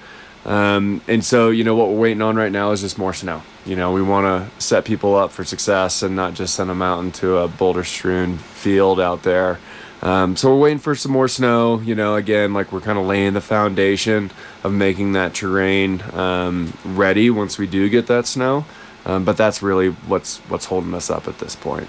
[0.45, 3.43] Um, and so, you know, what we're waiting on right now is just more snow.
[3.65, 6.81] You know, we want to set people up for success and not just send them
[6.81, 9.59] out into a boulder strewn field out there.
[10.01, 11.81] Um, so we're waiting for some more snow.
[11.81, 14.31] You know, again, like we're kind of laying the foundation
[14.63, 18.65] of making that terrain um, ready once we do get that snow.
[19.09, 21.87] Um, but that's really what's what's holding us up at this point.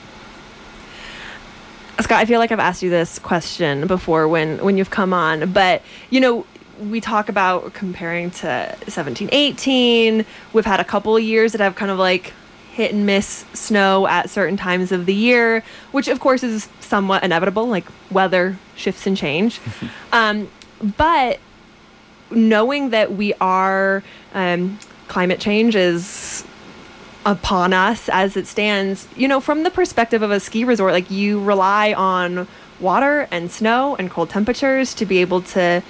[2.01, 5.53] Scott, I feel like I've asked you this question before when when you've come on,
[5.53, 6.47] but you know,
[6.81, 10.25] we talk about comparing to 17, 18.
[10.55, 12.33] We've had a couple of years that have kind of like
[12.73, 15.63] hit and miss snow at certain times of the year,
[15.93, 19.61] which of course is somewhat inevitable, like weather shifts and change.
[20.13, 20.49] um,
[20.97, 21.39] but
[22.31, 24.03] knowing that we are
[24.33, 26.47] um, climate change is
[27.25, 29.09] upon us as it stands.
[29.17, 32.47] You know from the perspective of a ski resort like you rely on
[32.79, 35.83] water and snow and cold temperatures to be able to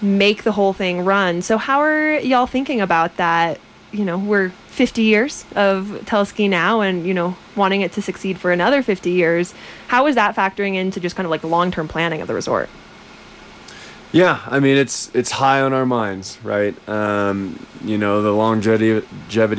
[0.00, 1.42] make the whole thing run.
[1.42, 3.60] So how are y'all thinking about that?
[3.92, 8.38] You know we're 50 years of Telski now and you know wanting it to succeed
[8.38, 9.54] for another 50 years.
[9.88, 12.68] How is that factoring into just kind of like long-term planning of the resort
[14.14, 16.76] Yeah, I mean it's it's high on our minds, right?
[16.88, 18.92] Um, you know, the longevity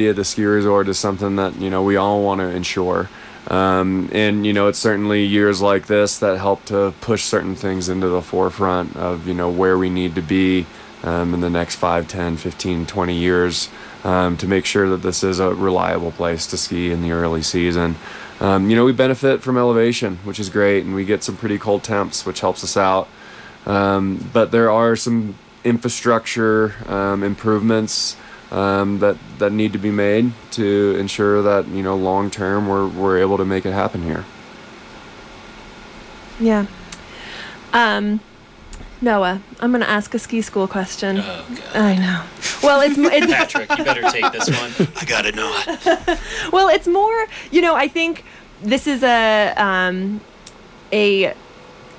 [0.08, 3.10] of the ski resort is something that you know we all want to ensure,
[3.50, 7.90] um, and you know it's certainly years like this that help to push certain things
[7.90, 10.66] into the forefront of you know where we need to be
[11.04, 13.68] um, in the next 5, 10, 15, 20 years
[14.06, 17.42] um, to make sure that this is a reliable place to ski in the early
[17.42, 17.98] season.
[18.40, 21.60] Um, you know, we benefit from elevation, which is great, and we get some pretty
[21.60, 23.10] cold temps, which helps us out.
[23.66, 28.16] Um, but there are some infrastructure um, improvements
[28.52, 32.88] um, that that need to be made to ensure that you know long term we're
[32.88, 34.24] we're able to make it happen here.
[36.40, 36.66] yeah
[37.74, 38.20] um
[39.02, 41.76] noah i'm gonna ask a ski school question Oh, God.
[41.76, 42.24] i know
[42.62, 44.72] well it's it's Patrick, you better take this one.
[44.98, 46.20] I got it, Noah.
[46.52, 48.24] well it's more you know i think
[48.62, 50.22] this is a um
[50.92, 51.34] a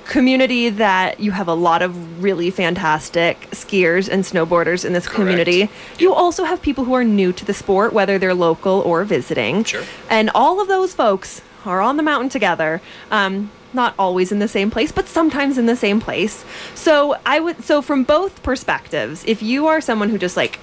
[0.07, 5.15] community that you have a lot of really fantastic skiers and snowboarders in this Correct.
[5.15, 9.03] community you also have people who are new to the sport whether they're local or
[9.03, 9.83] visiting Sure.
[10.09, 12.81] and all of those folks are on the mountain together
[13.11, 17.39] um, not always in the same place but sometimes in the same place so i
[17.39, 20.59] would so from both perspectives if you are someone who just like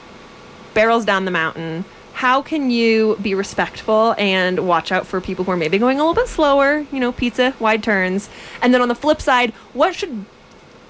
[0.72, 1.84] barrels down the mountain
[2.14, 6.00] how can you be respectful and watch out for people who are maybe going a
[6.00, 8.30] little bit slower you know pizza wide turns.
[8.62, 10.24] And then on the flip side what should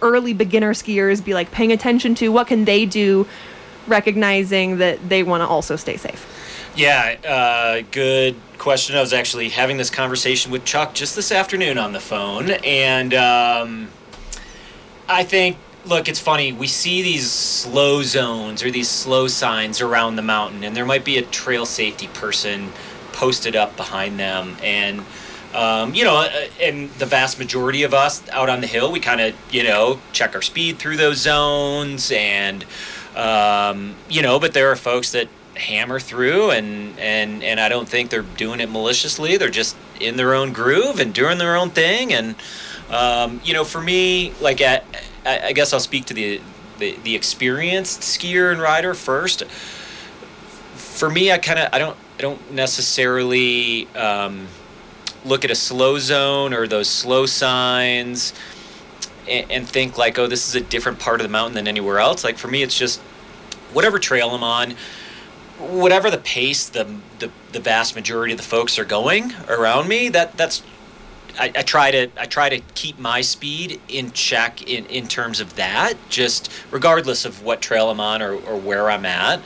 [0.03, 2.31] early beginner skiers be like paying attention to?
[2.31, 3.27] What can they do
[3.87, 6.31] recognizing that they want to also stay safe?
[6.77, 8.97] Yeah, uh, good question.
[8.97, 13.15] I was actually having this conversation with Chuck just this afternoon on the phone, and
[13.15, 13.89] um,
[15.09, 15.57] I think,
[15.87, 16.53] look, it's funny.
[16.53, 21.05] We see these slow zones or these slow signs around the mountain, and there might
[21.05, 22.73] be a trail safety person
[23.13, 25.05] posted up behind them, and
[25.55, 26.31] um, you know, uh,
[26.61, 30.01] and the vast majority of us out on the hill, we kind of, you know,
[30.13, 32.65] check our speed through those zones, and
[33.15, 37.89] um, you know, but there are folks that hammer through, and and and I don't
[37.89, 39.37] think they're doing it maliciously.
[39.37, 42.35] They're just in their own groove and doing their own thing, and
[42.91, 44.85] um, you know, for me, like at,
[45.25, 46.41] I guess I'll speak to the,
[46.79, 49.45] the the experienced skier and rider first.
[50.75, 53.89] For me, I kind of I don't I don't necessarily.
[53.95, 54.49] Um,
[55.25, 58.33] look at a slow zone or those slow signs
[59.29, 61.99] and, and, think like, oh, this is a different part of the mountain than anywhere
[61.99, 62.25] else.
[62.25, 63.01] Like for me, it's just
[63.73, 64.75] whatever trail I'm on,
[65.59, 70.09] whatever the pace the, the the vast majority of the folks are going around me.
[70.09, 70.63] That that's
[71.39, 75.41] I, I, try to I try to keep my speed in check in, in terms
[75.41, 79.41] of that, just regardless of what trail I'm on or, or where I'm at.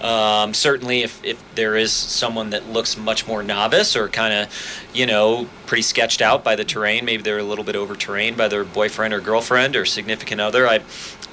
[0.00, 4.82] Um, certainly, if, if there is someone that looks much more novice or kind of,
[4.92, 8.34] you know, pretty sketched out by the terrain, maybe they're a little bit over terrain
[8.34, 10.80] by their boyfriend or girlfriend or significant other, I,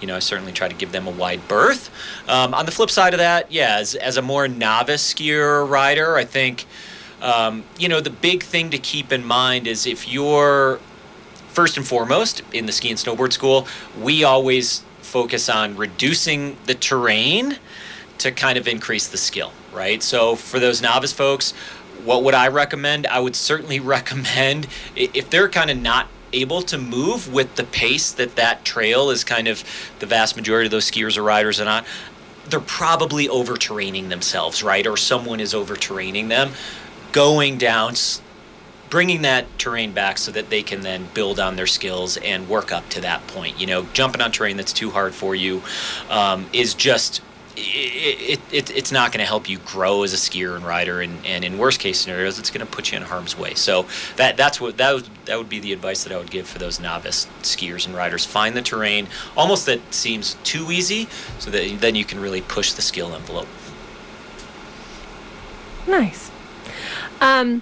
[0.01, 1.89] you know, I certainly try to give them a wide berth.
[2.27, 6.15] Um, on the flip side of that, yeah, as, as a more novice skier rider,
[6.15, 6.65] I think,
[7.21, 10.79] um, you know, the big thing to keep in mind is if you're
[11.49, 13.67] first and foremost in the ski and snowboard school,
[13.99, 17.57] we always focus on reducing the terrain
[18.19, 20.03] to kind of increase the skill, right?
[20.03, 21.51] So for those novice folks,
[22.03, 23.07] what would I recommend?
[23.07, 28.11] I would certainly recommend if they're kind of not able to move with the pace
[28.11, 29.63] that that trail is kind of
[29.99, 31.85] the vast majority of those skiers or riders are not
[32.47, 36.51] they're probably over terraining themselves right or someone is over terraining them
[37.11, 37.93] going down
[38.89, 42.71] bringing that terrain back so that they can then build on their skills and work
[42.71, 45.61] up to that point you know jumping on terrain that's too hard for you
[46.09, 47.21] um, is just
[47.61, 51.25] it, it, it's not going to help you grow as a skier and rider, and,
[51.25, 53.53] and in worst case scenarios, it's going to put you in harm's way.
[53.53, 53.85] So
[54.15, 56.59] that that's what that would, that would be the advice that I would give for
[56.59, 58.25] those novice skiers and riders.
[58.25, 61.07] Find the terrain almost that seems too easy,
[61.39, 63.47] so that then you can really push the skill envelope.
[65.87, 66.31] Nice.
[67.21, 67.61] Um,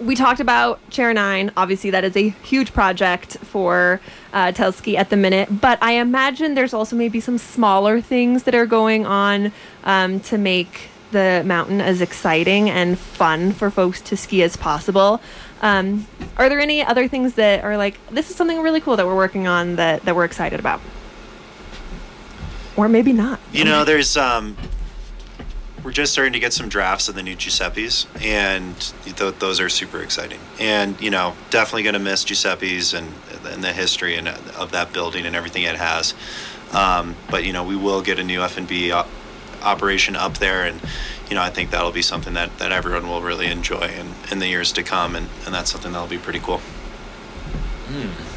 [0.00, 1.52] we talked about Chair 9.
[1.56, 4.00] Obviously, that is a huge project for
[4.32, 8.54] uh, Telski at the minute, but I imagine there's also maybe some smaller things that
[8.54, 9.52] are going on
[9.84, 15.20] um, to make the mountain as exciting and fun for folks to ski as possible.
[15.62, 16.06] Um,
[16.36, 19.16] are there any other things that are like, this is something really cool that we're
[19.16, 20.80] working on that, that we're excited about?
[22.76, 23.38] Or maybe not.
[23.52, 24.56] You know, there's um,
[25.84, 28.74] we're just starting to get some drafts of the new Giuseppe's, and
[29.04, 30.40] th- those are super exciting.
[30.58, 33.12] And you know, definitely going to miss Giuseppe's and,
[33.44, 36.14] and the history and of that building and everything it has.
[36.72, 39.08] Um, but you know, we will get a new F and B op-
[39.62, 40.80] operation up there, and
[41.28, 44.38] you know, I think that'll be something that, that everyone will really enjoy in, in
[44.38, 46.58] the years to come, and, and that's something that'll be pretty cool.
[47.88, 48.30] Hmm.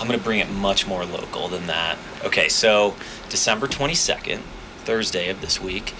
[0.00, 1.98] I'm going to bring it much more local than that.
[2.24, 2.94] Okay, so
[3.30, 4.40] December 22nd,
[4.84, 5.94] Thursday of this week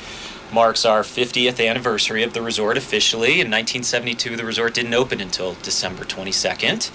[0.53, 3.41] marks our 50th anniversary of the resort officially.
[3.41, 6.91] In 1972, the resort didn't open until December 22nd.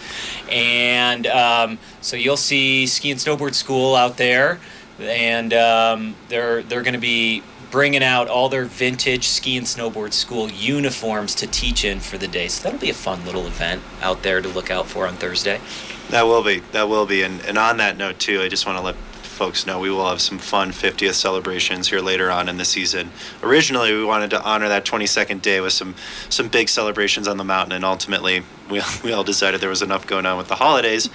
[0.51, 4.59] And um, so you'll see ski and snowboard school out there,
[4.99, 10.13] and um, they're, they're going to be bringing out all their vintage ski and snowboard
[10.13, 12.47] school uniforms to teach in for the day.
[12.47, 15.61] So that'll be a fun little event out there to look out for on Thursday.
[16.09, 16.59] That will be.
[16.71, 17.21] That will be.
[17.21, 18.95] And, and on that note, too, I just want to let
[19.39, 23.09] folks know, we will have some fun 50th celebrations here later on in the season.
[23.41, 25.95] Originally, we wanted to honor that 22nd day with some
[26.27, 30.05] some big celebrations on the mountain, and ultimately, we, we all decided there was enough
[30.05, 31.09] going on with the holidays.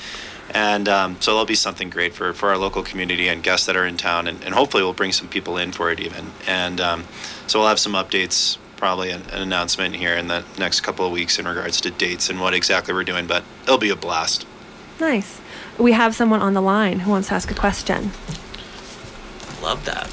[0.55, 3.77] And um, so there'll be something great for, for our local community and guests that
[3.77, 6.31] are in town, and, and hopefully we'll bring some people in for it even.
[6.47, 7.05] And um,
[7.47, 11.13] so we'll have some updates, probably an, an announcement here in the next couple of
[11.13, 14.47] weeks in regards to dates and what exactly we're doing, but it'll be a blast.
[14.99, 15.43] Nice
[15.79, 18.11] we have someone on the line who wants to ask a question.
[19.63, 20.13] Love that.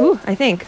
[0.00, 0.66] Ooh, I think.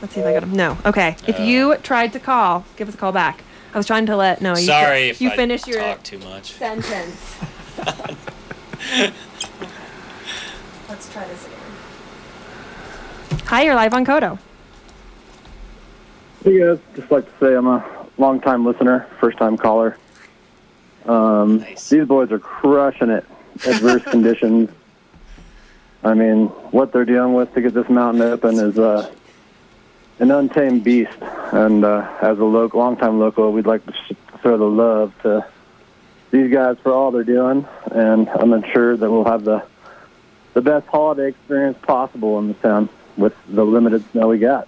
[0.00, 0.52] Let's see if I got him.
[0.52, 0.78] No.
[0.84, 1.16] Okay.
[1.26, 3.42] If uh, you tried to call, give us a call back.
[3.72, 4.56] I was trying to let no.
[4.56, 6.52] You sorry if you I finish your talk too much.
[6.52, 7.36] Sentence.
[10.88, 11.58] Let's try this again.
[13.46, 14.38] Hi, you're live on KOTO.
[16.42, 19.96] Hey guys, just like to say I'm a long time listener, first time caller.
[21.06, 21.88] Um, nice.
[21.88, 23.24] These boys are crushing it.
[23.66, 24.70] Adverse conditions.
[26.02, 29.12] I mean, what they're dealing with to get this mountain open is uh,
[30.18, 31.16] an untamed beast.
[31.52, 33.92] And uh, as a local, longtime local, we'd like to
[34.40, 35.46] throw the love to
[36.30, 37.66] these guys for all they're doing.
[37.90, 39.64] And I'm sure that we'll have the
[40.52, 44.66] the best holiday experience possible in the town with the limited snow we got.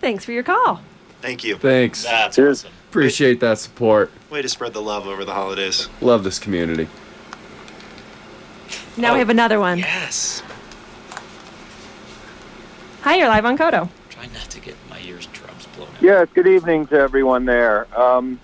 [0.00, 0.80] Thanks for your call.
[1.20, 1.56] Thank you.
[1.56, 2.02] Thanks.
[2.02, 2.64] That's Cheers.
[2.64, 2.76] awesome.
[2.90, 4.10] Appreciate that support.
[4.32, 5.90] Way to spread the love over the holidays.
[6.00, 6.88] Love this community.
[8.96, 9.18] Now we Oh.
[9.18, 9.78] have another one.
[9.80, 10.42] Yes.
[13.02, 13.90] Hi, you're live on KOTO.
[14.08, 16.00] Try not to get my ears drums blown out.
[16.00, 17.86] Yes, good evening to everyone there.
[17.94, 18.40] Um,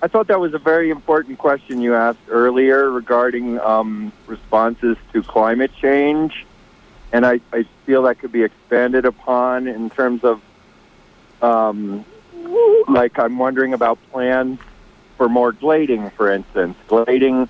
[0.00, 5.22] I thought that was a very important question you asked earlier regarding um, responses to
[5.22, 6.46] climate change.
[7.12, 10.40] And I, I feel that could be expanded upon in terms of,
[11.42, 12.06] um,
[12.88, 14.58] like, I'm wondering about plans
[15.18, 16.76] for more glading, for instance.
[16.86, 17.48] Glading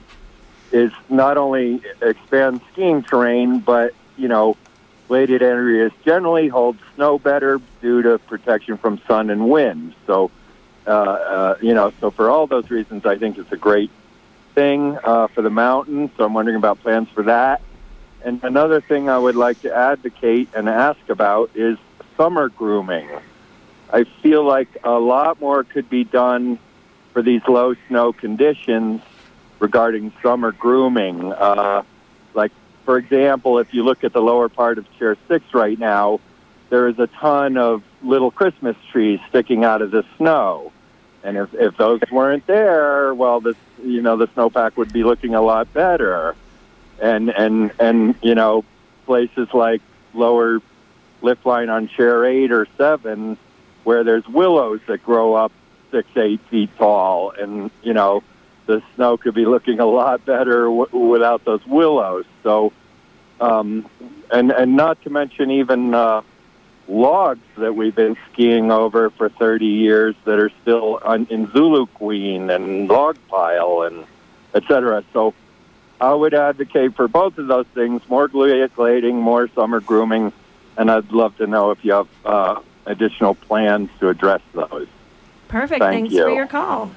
[0.73, 4.57] is not only expands skiing terrain, but, you know,
[5.07, 9.95] gladed areas generally hold snow better due to protection from sun and wind.
[10.07, 10.31] So,
[10.87, 13.91] uh, uh, you know, so for all those reasons, I think it's a great
[14.55, 16.11] thing uh, for the mountain.
[16.17, 17.63] So I'm wondering about plans for that.
[18.25, 21.79] And another thing I would like to advocate and ask about is
[22.17, 23.09] summer grooming.
[23.91, 26.59] I feel like a lot more could be done
[27.19, 29.03] for these low snow conditions
[29.59, 31.33] regarding summer grooming.
[31.33, 31.83] Uh,
[32.33, 32.53] like,
[32.85, 36.21] for example, if you look at the lower part of Chair 6 right now,
[36.71, 40.71] there is a ton of little Christmas trees sticking out of the snow.
[41.25, 45.35] And if, if those weren't there, well, this, you know, the snowpack would be looking
[45.35, 46.37] a lot better.
[47.03, 48.65] And, and, and, you know,
[49.07, 49.83] places like
[50.15, 50.61] lower
[51.21, 53.37] lift line on chair eight or seven,
[53.83, 55.51] where there's willows that grow up
[55.91, 57.31] six, eight feet tall.
[57.31, 58.23] And, you know,
[58.67, 62.25] the snow could be looking a lot better w- without those willows.
[62.43, 62.73] So,
[63.41, 63.89] um,
[64.31, 66.23] and, and not to mention even, uh,
[66.89, 71.87] logs that we've been skiing over for 30 years that are still on, in Zulu
[71.87, 74.07] Queen and Log Pile and
[74.55, 75.05] et cetera.
[75.13, 75.35] So
[76.01, 80.33] I would advocate for both of those things, more glading, more summer grooming,
[80.77, 84.89] and I'd love to know if you have uh, additional plans to address those.
[85.49, 85.81] Perfect.
[85.81, 86.25] Thank Thanks you.
[86.25, 86.91] for your call.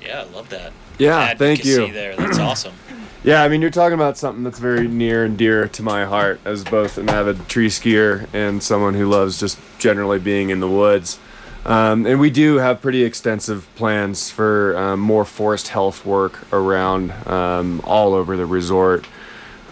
[0.00, 0.72] Yeah, I love that.
[0.98, 1.90] Yeah, thank you.
[1.92, 2.74] There, that's awesome.
[3.24, 6.40] Yeah, I mean, you're talking about something that's very near and dear to my heart
[6.44, 10.68] as both an avid tree skier and someone who loves just generally being in the
[10.68, 11.18] woods.
[11.64, 17.12] Um, and we do have pretty extensive plans for um, more forest health work around
[17.26, 19.06] um, all over the resort.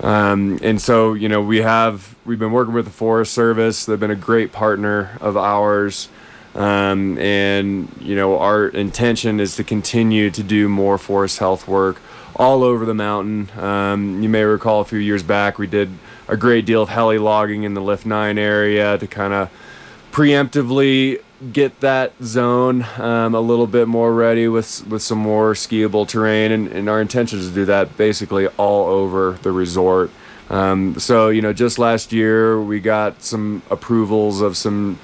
[0.00, 3.84] Um, and so, you know, we have we've been working with the Forest Service.
[3.84, 6.08] They've been a great partner of ours.
[6.54, 12.00] Um, and you know, our intention is to continue to do more forest health work
[12.36, 13.50] all over the mountain.
[13.58, 15.90] Um, you may recall a few years back we did
[16.28, 19.50] a great deal of heli logging in the Lift 9 area to kind of
[20.12, 21.20] preemptively
[21.52, 26.52] get that zone um, a little bit more ready with with some more skiable terrain
[26.52, 30.10] and, and our intention is to do that basically all over the resort
[30.50, 34.98] um, so you know just last year we got some approvals of some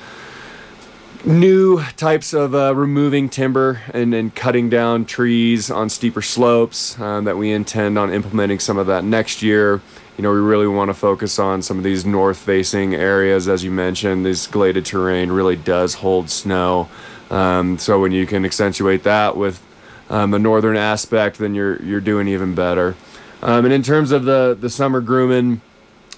[1.28, 7.24] new types of uh, removing timber and, and cutting down trees on steeper slopes um,
[7.24, 9.80] that we intend on implementing some of that next year.
[10.16, 13.62] You know, we really want to focus on some of these north facing areas, as
[13.62, 14.24] you mentioned.
[14.24, 16.88] This gladed terrain really does hold snow.
[17.30, 19.62] Um, so when you can accentuate that with
[20.08, 22.96] um, a northern aspect, then you're you're doing even better.
[23.42, 25.60] Um, and in terms of the the summer grooming,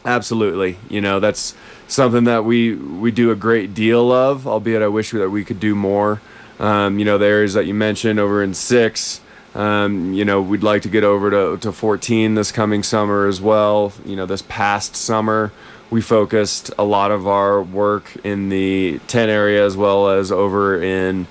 [0.04, 1.54] absolutely, you know that's
[1.90, 4.46] something that we we do a great deal of.
[4.46, 6.20] Albeit, I wish that we could do more.
[6.58, 9.20] Um, you know, the areas that you mentioned over in six.
[9.54, 13.40] Um, you know, we'd like to get over to, to 14 this coming summer as
[13.40, 13.92] well.
[14.04, 15.50] You know, this past summer,
[15.90, 20.80] we focused a lot of our work in the 10 area as well as over
[20.80, 21.26] in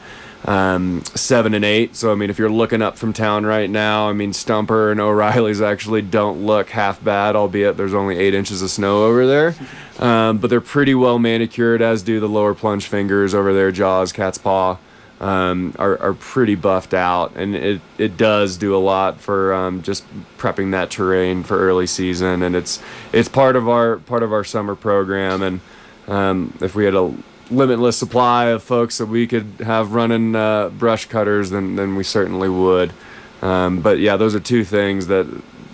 [0.45, 1.95] um, 7 and 8.
[1.95, 4.99] So, I mean, if you're looking up from town right now, I mean, Stumper and
[4.99, 9.55] O'Reilly's actually don't look half bad, albeit there's only 8 inches of snow over there.
[9.99, 14.11] Um, but they're pretty well manicured, as do the lower plunge fingers over there, Jaws,
[14.11, 14.77] Cat's Paw
[15.19, 19.81] um, are, are pretty buffed out, and it, it does do a lot for um,
[19.81, 20.05] just
[20.37, 22.81] prepping that terrain for early season, and it's
[23.11, 25.59] it's part of our part of our summer program, and
[26.07, 27.13] um, if we had a
[27.51, 32.03] limitless supply of folks that we could have running uh, brush cutters, then then we
[32.03, 32.93] certainly would.
[33.41, 35.27] Um, but yeah, those are two things that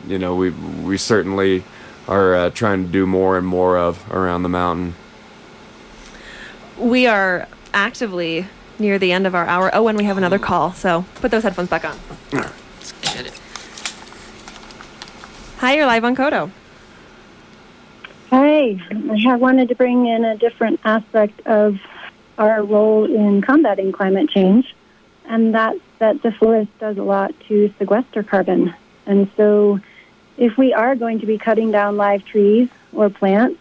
[0.07, 1.63] you know we we certainly
[2.07, 4.95] are uh, trying to do more and more of around the mountain.
[6.77, 8.47] We are actively
[8.77, 9.71] near the end of our hour.
[9.73, 10.73] Oh, and we have another call.
[10.73, 11.97] So put those headphones back on.
[12.31, 13.41] Let's get it.
[15.57, 16.51] Hi, you're live on KOTO.
[18.31, 18.79] Hi,
[19.27, 21.77] I wanted to bring in a different aspect of
[22.39, 24.75] our role in combating climate change,
[25.25, 28.73] and that's that the forest does a lot to sequester carbon.
[29.05, 29.79] And so,
[30.37, 33.59] if we are going to be cutting down live trees or plants,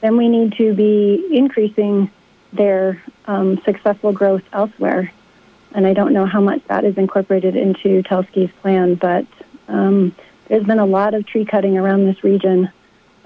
[0.00, 2.08] then we need to be increasing
[2.52, 5.12] their um, successful growth elsewhere.
[5.72, 9.26] And I don't know how much that is incorporated into Telski's plan, but
[9.66, 10.14] um,
[10.46, 12.70] there's been a lot of tree cutting around this region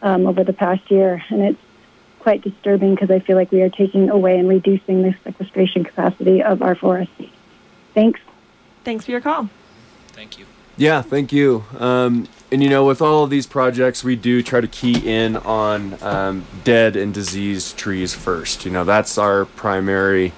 [0.03, 1.61] um, over the past year, and it's
[2.21, 6.43] quite disturbing because I feel like we are taking away and reducing the sequestration capacity
[6.43, 7.15] of our forests.
[7.95, 8.21] Thanks.
[8.85, 9.49] Thanks for your call.
[10.09, 10.47] Thank you.
[10.77, 11.65] Yeah, thank you.
[11.79, 15.37] Um, and you know, with all of these projects, we do try to key in
[15.37, 18.65] on um, dead and diseased trees first.
[18.65, 20.33] You know, that's our primary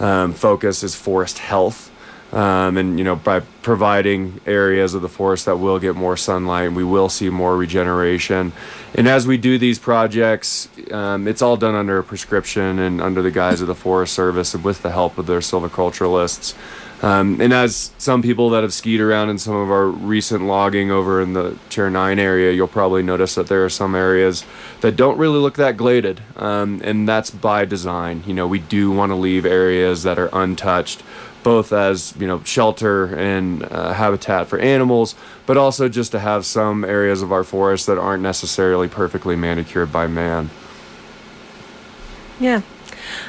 [0.00, 1.87] um, focus is forest health.
[2.32, 6.72] Um, and you know, by providing areas of the forest that will get more sunlight,
[6.72, 8.52] we will see more regeneration.
[8.94, 13.22] And as we do these projects, um, it's all done under a prescription and under
[13.22, 16.54] the guise of the Forest Service and with the help of their silviculturalists.
[17.00, 20.90] Um, and as some people that have skied around in some of our recent logging
[20.90, 24.44] over in the Chair 9 area, you'll probably notice that there are some areas
[24.80, 26.20] that don't really look that gladed.
[26.36, 28.24] Um, and that's by design.
[28.26, 31.02] You know, we do want to leave areas that are untouched,
[31.48, 35.14] both as, you know, shelter and uh, habitat for animals,
[35.46, 39.90] but also just to have some areas of our forest that aren't necessarily perfectly manicured
[39.90, 40.50] by man.
[42.38, 42.60] Yeah.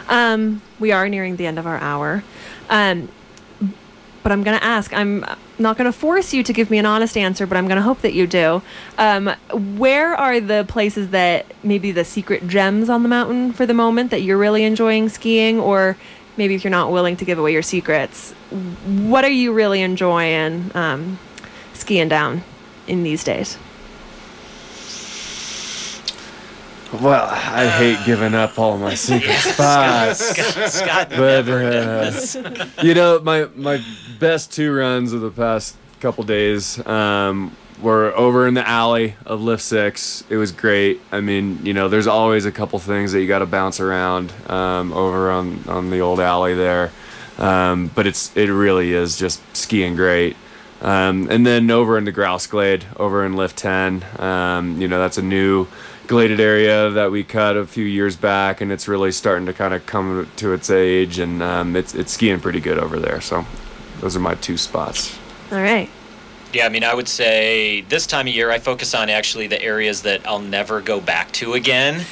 [0.10, 2.22] Um, we are nearing the end of our hour.
[2.70, 3.08] Um,
[4.22, 4.94] but I'm going to ask.
[4.94, 5.24] I'm
[5.58, 7.82] not going to force you to give me an honest answer, but I'm going to
[7.82, 8.62] hope that you do.
[8.98, 9.28] Um,
[9.78, 14.12] where are the places that maybe the secret gems on the mountain for the moment
[14.12, 15.58] that you're really enjoying skiing?
[15.58, 15.96] Or
[16.40, 18.32] maybe if you're not willing to give away your secrets,
[18.88, 21.20] what are you really enjoying um,
[21.74, 22.42] skiing down
[22.88, 23.60] in these days?
[26.92, 30.20] Well, I hate giving up all my secret spots.
[30.20, 33.84] Scott, Scott but never uh, you know, my my
[34.18, 39.42] best two runs of the past couple days um, were over in the alley of
[39.42, 40.24] Lift Six.
[40.30, 41.02] It was great.
[41.12, 44.34] I mean, you know, there's always a couple things that you got to bounce around
[44.48, 46.92] um, over on on the old alley there,
[47.38, 50.36] um, but it's it really is just skiing great.
[50.82, 54.98] Um, and then over in the Grouse Glade, over in Lift 10, um, you know,
[54.98, 55.68] that's a new
[56.08, 59.74] gladed area that we cut a few years back, and it's really starting to kind
[59.74, 63.22] of come to its age, and um, it's it's skiing pretty good over there.
[63.22, 63.46] So
[64.00, 65.18] those are my two spots.
[65.52, 65.90] All right.
[66.52, 69.62] Yeah, I mean, I would say this time of year, I focus on actually the
[69.62, 72.06] areas that I'll never go back to again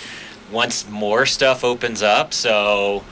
[0.51, 2.33] once more stuff opens up.
[2.33, 3.03] So,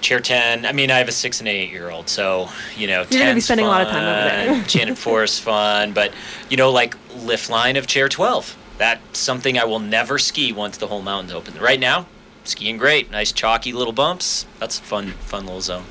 [0.00, 3.04] Chair 10, I mean, I have a six and eight year old, so, you know,
[3.10, 4.46] You're gonna be 10's spending a lot of time over there.
[4.46, 6.12] fun, Enchanted Forest fun, but,
[6.48, 8.56] you know, like lift line of Chair 12.
[8.78, 11.58] That's something I will never ski once the whole mountain's open.
[11.58, 12.06] Right now,
[12.44, 13.10] skiing great.
[13.10, 14.46] Nice chalky little bumps.
[14.60, 15.84] That's a fun, fun little zone.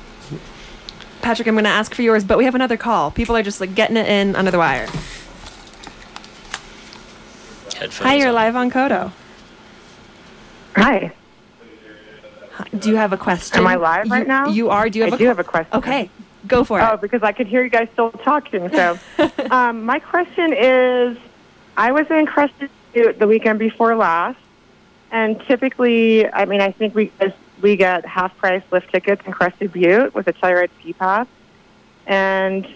[1.22, 3.10] Patrick, I'm going to ask for yours, but we have another call.
[3.10, 4.86] People are just like getting it in under the wire.
[7.76, 8.34] Headphones Hi, you're on.
[8.34, 9.12] live on KOTO.
[10.76, 11.12] Hi.
[12.52, 13.58] Hi, Do you have a question?
[13.58, 14.48] Am I live right You- now?
[14.48, 14.88] You are.
[14.88, 15.76] Do you have I a do have a question.
[15.76, 16.10] Okay,
[16.46, 16.84] go for it.
[16.90, 18.68] Oh, because I could hear you guys still talking.
[18.70, 18.98] So,
[19.50, 21.18] um, my question is,
[21.76, 24.38] I was in Crested Butte the weekend before last,
[25.10, 27.10] and typically, I mean, I think we
[27.60, 31.26] we get half price lift tickets in Crested Butte with a Telluride ski pass,
[32.06, 32.66] and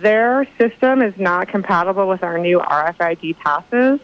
[0.00, 4.00] their system is not compatible with our new RFID passes.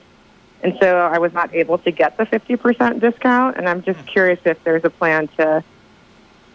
[0.62, 4.41] And so I was not able to get the 50% discount, and I'm just curious
[4.45, 5.62] if there's a plan to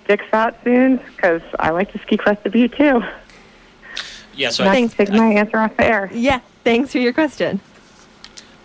[0.06, 3.02] fix that soon because I like to ski Crested Butte too.
[4.36, 6.10] Yeah, so And I, I can my answer off the air.
[6.14, 7.62] Yeah, thanks for your question.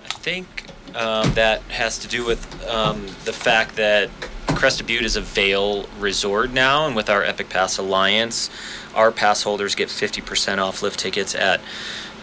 [0.05, 0.46] I think
[0.94, 4.11] um, that has to do with um, the fact that
[4.59, 8.50] Crested Butte is a Vail resort now, and with our Epic Pass Alliance,
[8.92, 11.61] our pass holders get 50% off lift tickets at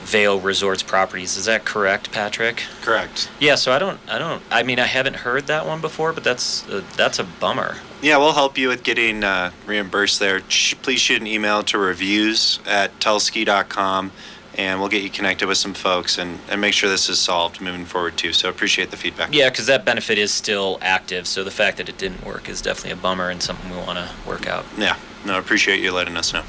[0.04, 1.38] Vail Resorts properties.
[1.38, 2.64] Is that correct, Patrick?
[2.82, 3.30] Correct.
[3.40, 3.56] Yeah.
[3.56, 6.68] So I don't, I don't, I mean, I haven't heard that one before, but that's
[6.68, 7.78] uh, that's a bummer.
[8.02, 10.42] Yeah, we'll help you with getting uh, reimbursed there.
[10.42, 14.12] Please shoot an email to reviews at telski.com
[14.58, 17.62] and we'll get you connected with some folks and, and make sure this is solved
[17.62, 18.34] moving forward too.
[18.34, 19.34] So appreciate the feedback.
[19.34, 21.28] Yeah, because that benefit is still active.
[21.28, 23.98] So the fact that it didn't work is definitely a bummer and something we want
[24.00, 24.66] to work out.
[24.78, 24.98] Yeah.
[25.26, 26.44] No, appreciate you letting us know.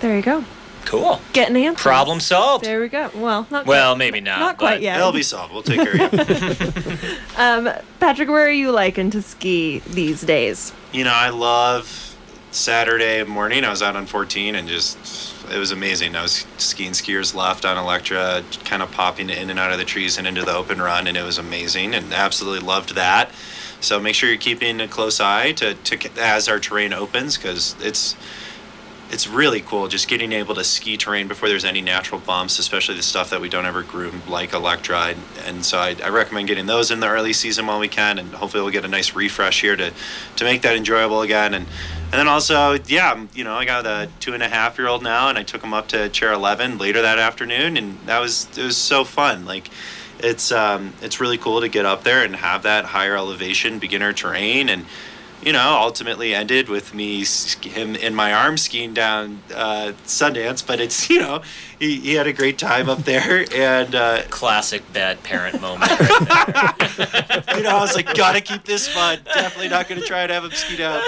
[0.00, 0.44] There you go.
[0.84, 1.20] Cool.
[1.34, 1.82] Getting answers.
[1.82, 2.64] Problem solved.
[2.64, 3.10] There we go.
[3.14, 3.98] Well, not Well, quite.
[3.98, 4.38] maybe not.
[4.38, 4.98] Not quite yet.
[4.98, 5.52] It'll be solved.
[5.52, 7.08] We'll take care of you.
[7.36, 7.68] Um,
[8.00, 10.72] Patrick, where are you liking to ski these days?
[10.92, 12.16] you know, I love
[12.50, 13.64] Saturday morning.
[13.64, 14.98] I was out on 14 and just
[15.52, 16.16] it was amazing.
[16.16, 19.84] I was skiing skiers left on Electra, kind of popping in and out of the
[19.84, 21.94] trees and into the open run, and it was amazing.
[21.94, 23.30] And absolutely loved that.
[23.80, 27.76] So make sure you're keeping a close eye to, to as our terrain opens because
[27.80, 28.16] it's
[29.10, 32.94] it's really cool just getting able to ski terrain before there's any natural bumps, especially
[32.96, 35.14] the stuff that we don't ever groom like Electra.
[35.46, 38.34] And so I, I recommend getting those in the early season while we can, and
[38.34, 39.92] hopefully we'll get a nice refresh here to,
[40.36, 41.54] to make that enjoyable again.
[41.54, 41.66] And
[42.10, 45.02] and then also, yeah, you know, I got a two and a half year old
[45.02, 48.48] now, and I took him up to chair 11 later that afternoon, and that was
[48.56, 49.44] it was so fun.
[49.44, 49.68] Like
[50.18, 54.12] it's um, it's really cool to get up there and have that higher elevation beginner
[54.12, 54.86] terrain and
[55.42, 57.24] you know, ultimately ended with me
[57.62, 60.66] him in my arms skiing down uh, Sundance.
[60.66, 61.42] But it's you know,
[61.78, 65.90] he, he had a great time up there, and uh, classic bad parent moment.
[65.90, 69.20] you know, I was like, gotta keep this fun.
[69.24, 71.02] Definitely not gonna try and have him ski down.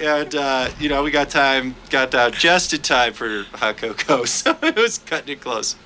[0.00, 4.24] And uh, you know, we got time, got down just in time for hot cocoa,
[4.24, 5.76] so it was cutting it close.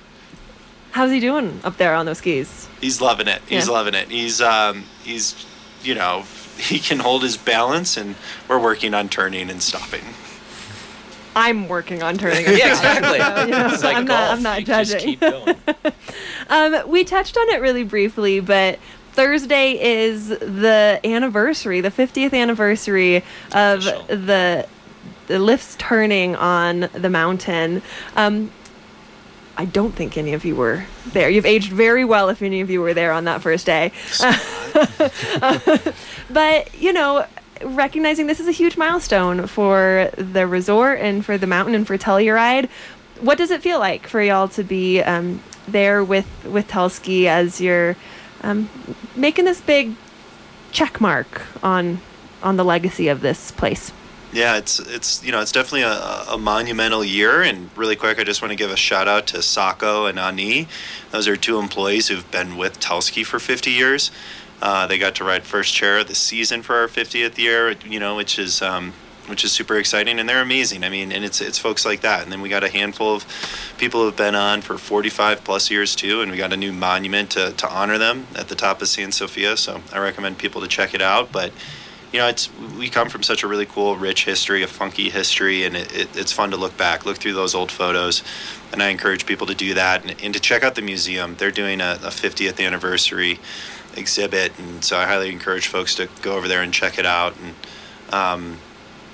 [0.91, 2.69] How's he doing up there on those skis?
[2.79, 3.41] He's loving it.
[3.49, 3.73] He's yeah.
[3.73, 4.09] loving it.
[4.09, 5.45] He's um, he's
[5.83, 6.23] you know
[6.57, 8.15] he can hold his balance, and
[8.47, 10.03] we're working on turning and stopping.
[11.35, 12.45] I'm working on turning.
[12.45, 13.17] yeah, exactly.
[13.51, 14.07] you know, like I'm golf.
[14.07, 14.31] not.
[14.31, 15.19] I'm not you judging.
[16.49, 18.79] um, we touched on it really briefly, but
[19.11, 23.17] Thursday is the anniversary, the 50th anniversary
[23.53, 24.67] of the
[25.27, 27.81] the lifts turning on the mountain.
[28.15, 28.51] Um,
[29.57, 31.29] I don't think any of you were there.
[31.29, 33.91] You've aged very well if any of you were there on that first day.
[36.29, 37.25] but, you know,
[37.63, 41.97] recognizing this is a huge milestone for the resort and for the mountain and for
[41.97, 42.69] Telluride,
[43.21, 47.61] what does it feel like for y'all to be um, there with, with Telski as
[47.61, 47.95] you're
[48.41, 48.69] um,
[49.15, 49.95] making this big
[50.73, 52.01] check mark on,
[52.43, 53.93] on the legacy of this place?
[54.35, 57.41] Yeah, it's it's you know it's definitely a, a, monumental year.
[57.41, 60.67] And really quick, I just want to give a shout out to Sako and Ani.
[61.11, 64.11] Those are two employees who've been with Telski for 50 years.
[64.61, 67.75] Uh, they got to ride first chair of the season for our 50th year.
[67.85, 68.91] You know, which is um,
[69.27, 70.83] which is super exciting, and they're amazing.
[70.83, 72.23] I mean, and it's it's folks like that.
[72.23, 73.25] And then we got a handful of
[73.77, 77.29] people who've been on for 45 plus years too, and we got a new monument
[77.31, 79.55] to, to honor them at the top of San Sophia.
[79.55, 81.31] So I recommend people to check it out.
[81.31, 81.53] But
[82.11, 85.65] you know, it's we come from such a really cool, rich history, a funky history,
[85.65, 88.23] and it, it, it's fun to look back, look through those old photos,
[88.71, 91.35] and I encourage people to do that and, and to check out the museum.
[91.37, 93.39] They're doing a, a 50th anniversary
[93.95, 97.35] exhibit, and so I highly encourage folks to go over there and check it out.
[97.37, 97.55] And
[98.13, 98.57] um,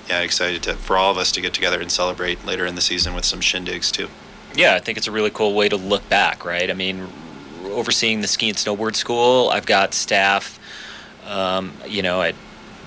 [0.10, 2.82] yeah, excited to for all of us to get together and celebrate later in the
[2.82, 4.10] season with some shindigs too.
[4.54, 6.70] Yeah, I think it's a really cool way to look back, right?
[6.70, 7.08] I mean,
[7.64, 10.60] overseeing the ski and snowboard school, I've got staff.
[11.26, 12.36] Um, you know, at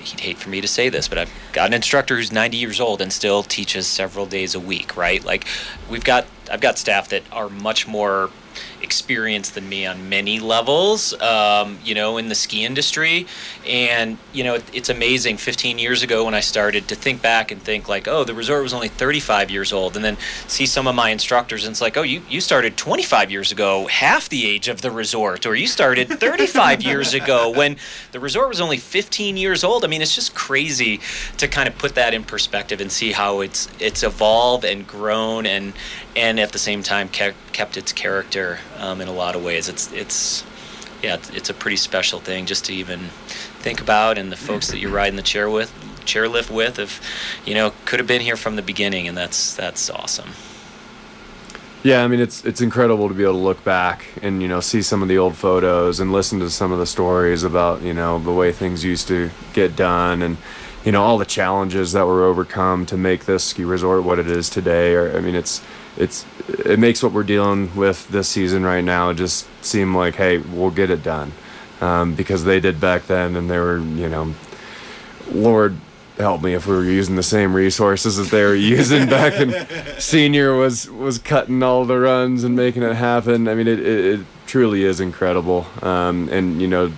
[0.04, 2.80] he'd hate for me to say this, but I've got an instructor who's 90 years
[2.80, 5.24] old and still teaches several days a week, right?
[5.24, 5.46] Like
[5.90, 8.30] we've got I've got staff that are much more
[8.84, 13.26] experienced than me on many levels, um, you know, in the ski industry.
[13.66, 17.50] And, you know, it, it's amazing 15 years ago when I started to think back
[17.50, 19.96] and think, like, oh, the resort was only 35 years old.
[19.96, 20.16] And then
[20.46, 23.86] see some of my instructors, and it's like, oh, you, you started 25 years ago,
[23.88, 27.76] half the age of the resort, or you started 35 years ago when
[28.12, 29.84] the resort was only 15 years old.
[29.84, 31.00] I mean, it's just crazy
[31.38, 35.46] to kind of put that in perspective and see how it's it's evolved and grown
[35.46, 35.72] and
[36.16, 39.68] and at the same time kept, kept its character um, in a lot of ways.
[39.68, 40.44] It's it's
[41.02, 42.98] yeah, it's, it's, a pretty special thing just to even
[43.58, 45.70] think about, and the folks that you're riding the chair with,
[46.06, 47.00] chairlift with, if
[47.44, 50.30] you know, could have been here from the beginning, and that's that's awesome.
[51.84, 54.60] Yeah, I mean it's it's incredible to be able to look back and you know
[54.60, 57.92] see some of the old photos and listen to some of the stories about you
[57.92, 60.38] know the way things used to get done and
[60.82, 64.30] you know all the challenges that were overcome to make this ski resort what it
[64.30, 64.94] is today.
[64.94, 65.60] Or I mean it's
[65.96, 70.38] it's it makes what we're dealing with this season right now just seem like hey
[70.38, 71.32] we'll get it done.
[71.80, 74.34] Um, because they did back then and they were you know
[75.32, 75.76] lord
[76.16, 79.52] help me if we were using the same resources that they were using back in
[79.98, 83.48] senior was was cutting all the runs and making it happen.
[83.48, 85.66] I mean it, it, it truly is incredible.
[85.82, 86.92] Um, and you know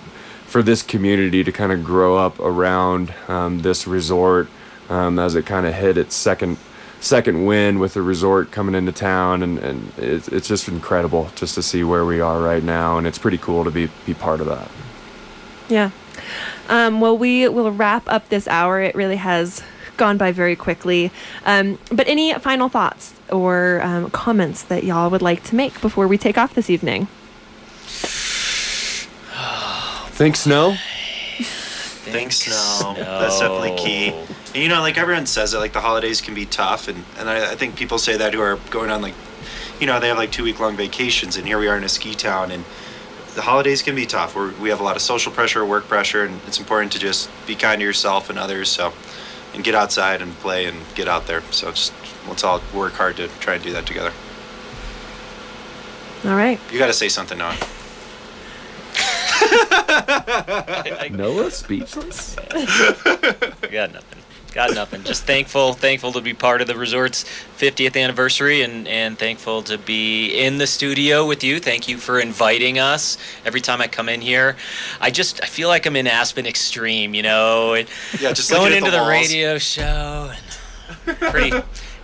[0.45, 4.47] for this community to kind of grow up around um, this resort
[4.89, 6.57] um, as it kind of hit its second
[6.99, 11.55] second win with the resort coming into town, and, and it's, it's just incredible just
[11.55, 14.41] to see where we are right now, and it's pretty cool to be, be part
[14.41, 14.69] of that.
[15.69, 15.91] Yeah.
[16.69, 18.81] Um, well, we will wrap up this hour.
[18.81, 19.63] It really has
[19.97, 21.11] gone by very quickly.
[21.45, 26.07] Um, but any final thoughts or um, comments that y'all would like to make before
[26.07, 27.07] we take off this evening?
[30.17, 30.75] Think snow?
[32.11, 32.93] Think snow.
[32.97, 34.09] That's definitely key.
[34.09, 37.29] And, you know, like everyone says it, like the holidays can be tough, and and
[37.29, 39.15] I, I think people say that who are going on like,
[39.79, 41.89] you know, they have like two week long vacations, and here we are in a
[41.89, 42.63] ski town, and
[43.35, 44.35] the holidays can be tough.
[44.35, 47.29] We're, we have a lot of social pressure, work pressure, and it's important to just
[47.45, 48.69] be kind to yourself and others.
[48.69, 48.93] So,
[49.53, 51.41] and get outside and play and get out there.
[51.51, 51.93] So just
[52.27, 54.11] let's all work hard to try and do that together.
[56.25, 56.59] All right.
[56.71, 57.37] You got to say something,
[59.57, 61.09] Noah.
[61.11, 62.35] Noah speechless.
[63.71, 64.17] Got nothing.
[64.53, 65.03] Got nothing.
[65.03, 67.25] Just thankful, thankful to be part of the resort's
[67.57, 71.59] 50th anniversary, and and thankful to be in the studio with you.
[71.59, 73.17] Thank you for inviting us.
[73.45, 74.55] Every time I come in here,
[74.99, 77.73] I just I feel like I'm in Aspen Extreme, you know.
[77.73, 77.87] And
[78.19, 80.31] Yeah, just going into the the, radio show.
[81.05, 81.51] And pretty,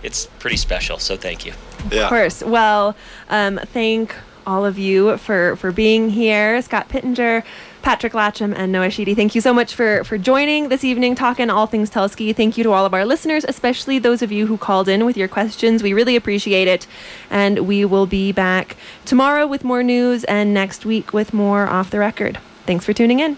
[0.02, 0.98] it's pretty special.
[0.98, 1.54] So thank you.
[1.90, 2.42] Of course.
[2.42, 2.94] Well,
[3.30, 4.14] um, thank
[4.46, 6.60] all of you for for being here.
[6.62, 7.42] Scott Pittenger,
[7.82, 9.14] Patrick Latcham, and Noah Sheedy.
[9.14, 12.34] Thank you so much for for joining this evening, talking all things Telski.
[12.34, 15.16] Thank you to all of our listeners, especially those of you who called in with
[15.16, 15.82] your questions.
[15.82, 16.86] We really appreciate it,
[17.30, 21.90] and we will be back tomorrow with more news, and next week with more off
[21.90, 22.38] the record.
[22.66, 23.36] Thanks for tuning in.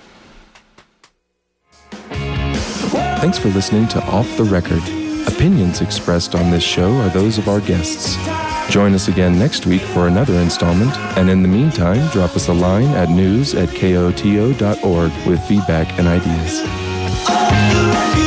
[3.21, 4.83] Thanks for listening to Off the Record.
[5.27, 8.17] Opinions expressed on this show are those of our guests.
[8.71, 12.53] Join us again next week for another installment, and in the meantime, drop us a
[12.53, 18.26] line at news at koto.org with feedback and ideas.